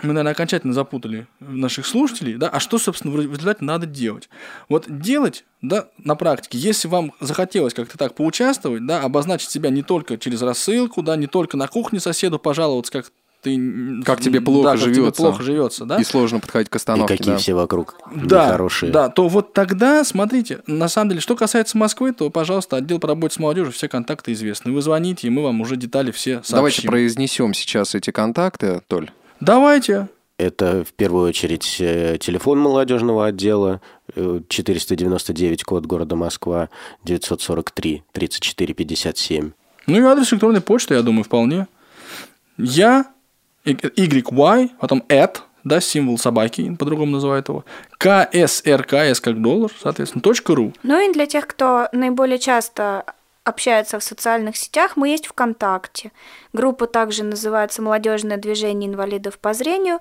[0.02, 4.30] мы, наверное, окончательно запутали наших слушателей, да, а что, собственно, в результате надо делать?
[4.68, 9.84] Вот делать, да, на практике, если вам захотелось как-то так поучаствовать, да, обозначить себя не
[9.84, 13.12] только через рассылку, да, не только на кухне соседу пожаловаться, как
[13.46, 15.98] ты как тебе плохо да, живется, как тебе плохо живется, да?
[16.02, 17.14] И сложно подходить к остановке.
[17.14, 17.38] И какие да.
[17.38, 18.91] все вокруг да, хорошие.
[18.91, 23.08] Да, то вот тогда, смотрите, на самом деле, что касается Москвы, то, пожалуйста, отдел по
[23.08, 24.72] работе с молодежью, все контакты известны.
[24.72, 26.56] Вы звоните, и мы вам уже детали все сообщим.
[26.56, 29.12] Давайте произнесем сейчас эти контакты, Толь.
[29.40, 30.10] Давайте.
[30.38, 33.80] Это в первую очередь э, телефон молодежного отдела
[34.16, 36.70] 499 э, код города Москва
[37.06, 39.52] 943 34 57.
[39.88, 41.68] Ну и адрес электронной почты, я думаю, вполне.
[42.58, 43.06] Я,
[43.66, 47.64] YY, потом at, да, символ собаки, по-другому называют его,
[49.14, 50.74] С как доллар, соответственно, .ру.
[50.84, 53.06] Ну и для тех, кто наиболее часто
[53.46, 56.12] общается в социальных сетях, мы есть ВКонтакте.
[56.52, 60.00] Группа также называется «Молодежное движение инвалидов по зрению».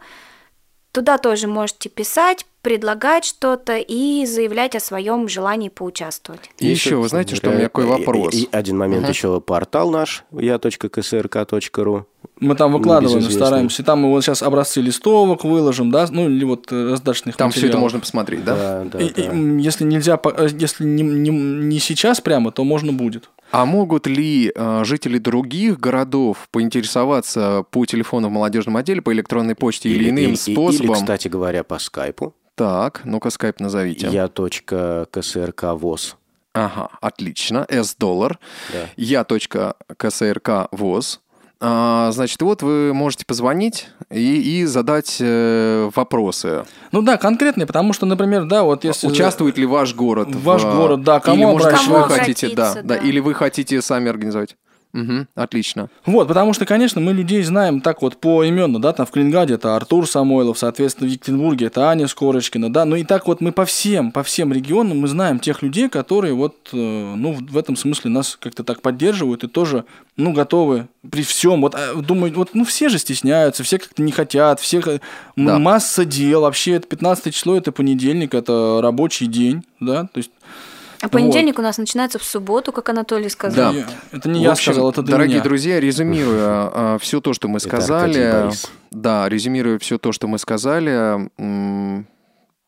[0.90, 6.50] Туда тоже можете писать, предлагать что-то и заявлять о своем желании поучаствовать.
[6.58, 8.32] И еще, вы знаете, что у меня какой вопрос?
[8.32, 9.10] И, и один момент uh-huh.
[9.10, 12.06] еще портал наш я.ксрк.ру.
[12.44, 13.82] Мы там выкладываем, стараемся.
[13.82, 17.68] Там мы вот сейчас образцы листовок выложим, да, ну или вот э, раздачных Там все
[17.68, 18.54] это можно посмотреть, да?
[18.54, 19.04] Да, да.
[19.04, 19.32] И, да.
[19.32, 23.30] И, если нельзя, э, если не, не, не сейчас прямо, то можно будет.
[23.50, 29.54] А могут ли э, жители других городов поинтересоваться по телефону в молодежном отделе, по электронной
[29.54, 30.90] почте или, или иным и, способом?
[30.90, 32.34] Или, кстати говоря, по скайпу.
[32.54, 34.08] Так, ну-ка скайп назовите.
[34.10, 36.16] Я точка КСРК ВОЗ.
[36.54, 37.66] Ага, отлично.
[37.68, 38.38] S доллар.
[38.72, 38.88] Да.
[38.96, 41.20] Я точка КСРК ВОЗ.
[41.60, 46.64] А, значит, вот вы можете позвонить и, и задать э, вопросы.
[46.92, 49.06] Ну да, конкретные, потому что, например, да, вот если...
[49.06, 50.28] Участвует ли ваш город?
[50.34, 50.76] Ваш в...
[50.76, 52.82] город, да, кому Или, может, кому вы хотите, да, да.
[52.82, 54.56] да, или вы хотите сами организовать?
[54.94, 55.90] Угу, отлично.
[56.06, 59.74] Вот, потому что, конечно, мы людей знаем так вот поименно, да, там в Калининграде это
[59.74, 63.64] Артур Самойлов, соответственно, в Екатеринбурге это Аня Скорочкина, да, ну и так вот мы по
[63.64, 68.12] всем, по всем регионам мы знаем тех людей, которые вот, э, ну, в этом смысле
[68.12, 69.84] нас как-то так поддерживают и тоже,
[70.16, 74.12] ну, готовы при всем, вот, а, думаю, вот, ну, все же стесняются, все как-то не
[74.12, 74.80] хотят, все,
[75.34, 75.58] да.
[75.58, 80.30] масса дел, вообще, это 15 число, это понедельник, это рабочий день, да, то есть
[81.04, 81.62] а понедельник вот.
[81.62, 83.72] у нас начинается в субботу, как Анатолий сказал.
[83.72, 83.86] Да.
[84.12, 85.44] Это не в я общем, сказал, это Дорогие меня.
[85.44, 88.50] друзья, резюмируя а, все то, что мы сказали,
[88.90, 91.30] да, резюмируя все то, что мы сказали,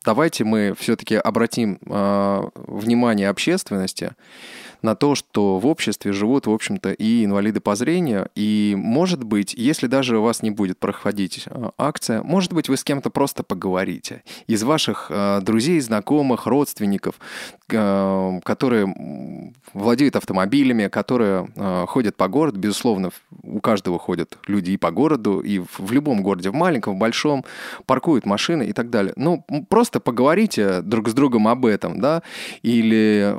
[0.05, 4.11] давайте мы все-таки обратим а, внимание общественности
[4.81, 8.29] на то, что в обществе живут, в общем-то, и инвалиды по зрению.
[8.35, 12.77] И, может быть, если даже у вас не будет проходить э, акция, может быть, вы
[12.77, 14.23] с кем-то просто поговорите.
[14.47, 17.15] Из ваших э, друзей, знакомых, родственников,
[17.67, 21.47] которые владеют автомобилями, которые
[21.87, 22.59] ходят по городу.
[22.59, 23.11] Безусловно,
[23.43, 27.43] у каждого ходят люди и по городу, и в любом городе, в маленьком, в большом,
[27.85, 29.13] паркуют машины и так далее.
[29.15, 32.23] Ну, просто поговорите друг с другом об этом, да,
[32.61, 33.35] или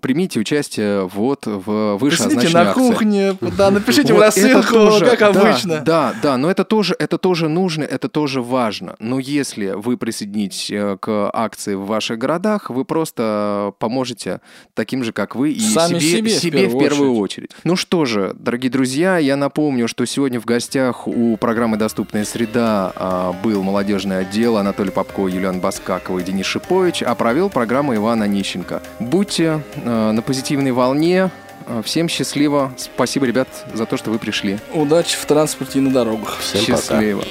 [0.00, 2.80] примите участие вот в вышеозначенной на акции.
[2.80, 5.80] кухне, да, напишите вот рассылку, тоже, как обычно.
[5.80, 8.96] Да, да, но это тоже, это тоже нужно, это тоже важно.
[8.98, 14.40] Но если вы присоединитесь э, к акции в ваших городах, вы просто поможете
[14.74, 17.20] таким же, как вы, и Сами себе, себе, себе в, первую, в первую очередь.
[17.20, 17.50] очередь.
[17.64, 22.92] Ну что же, дорогие друзья, я напомню, что сегодня в гостях у программы «Доступная среда»
[22.96, 28.22] а, был молодежный отдел Анатолий Попко, Юлиан Баскакова и Денис Шипович, а провел программу Иван
[28.22, 28.82] Онищенко.
[28.98, 31.30] Будьте э, на позитивной позитивной волне.
[31.66, 32.72] Э, всем счастливо.
[32.76, 34.58] Спасибо, ребят, за то, что вы пришли.
[34.72, 36.38] Удачи в транспорте и на дорогах.
[36.40, 37.20] Всем счастливо.
[37.20, 37.30] Пока.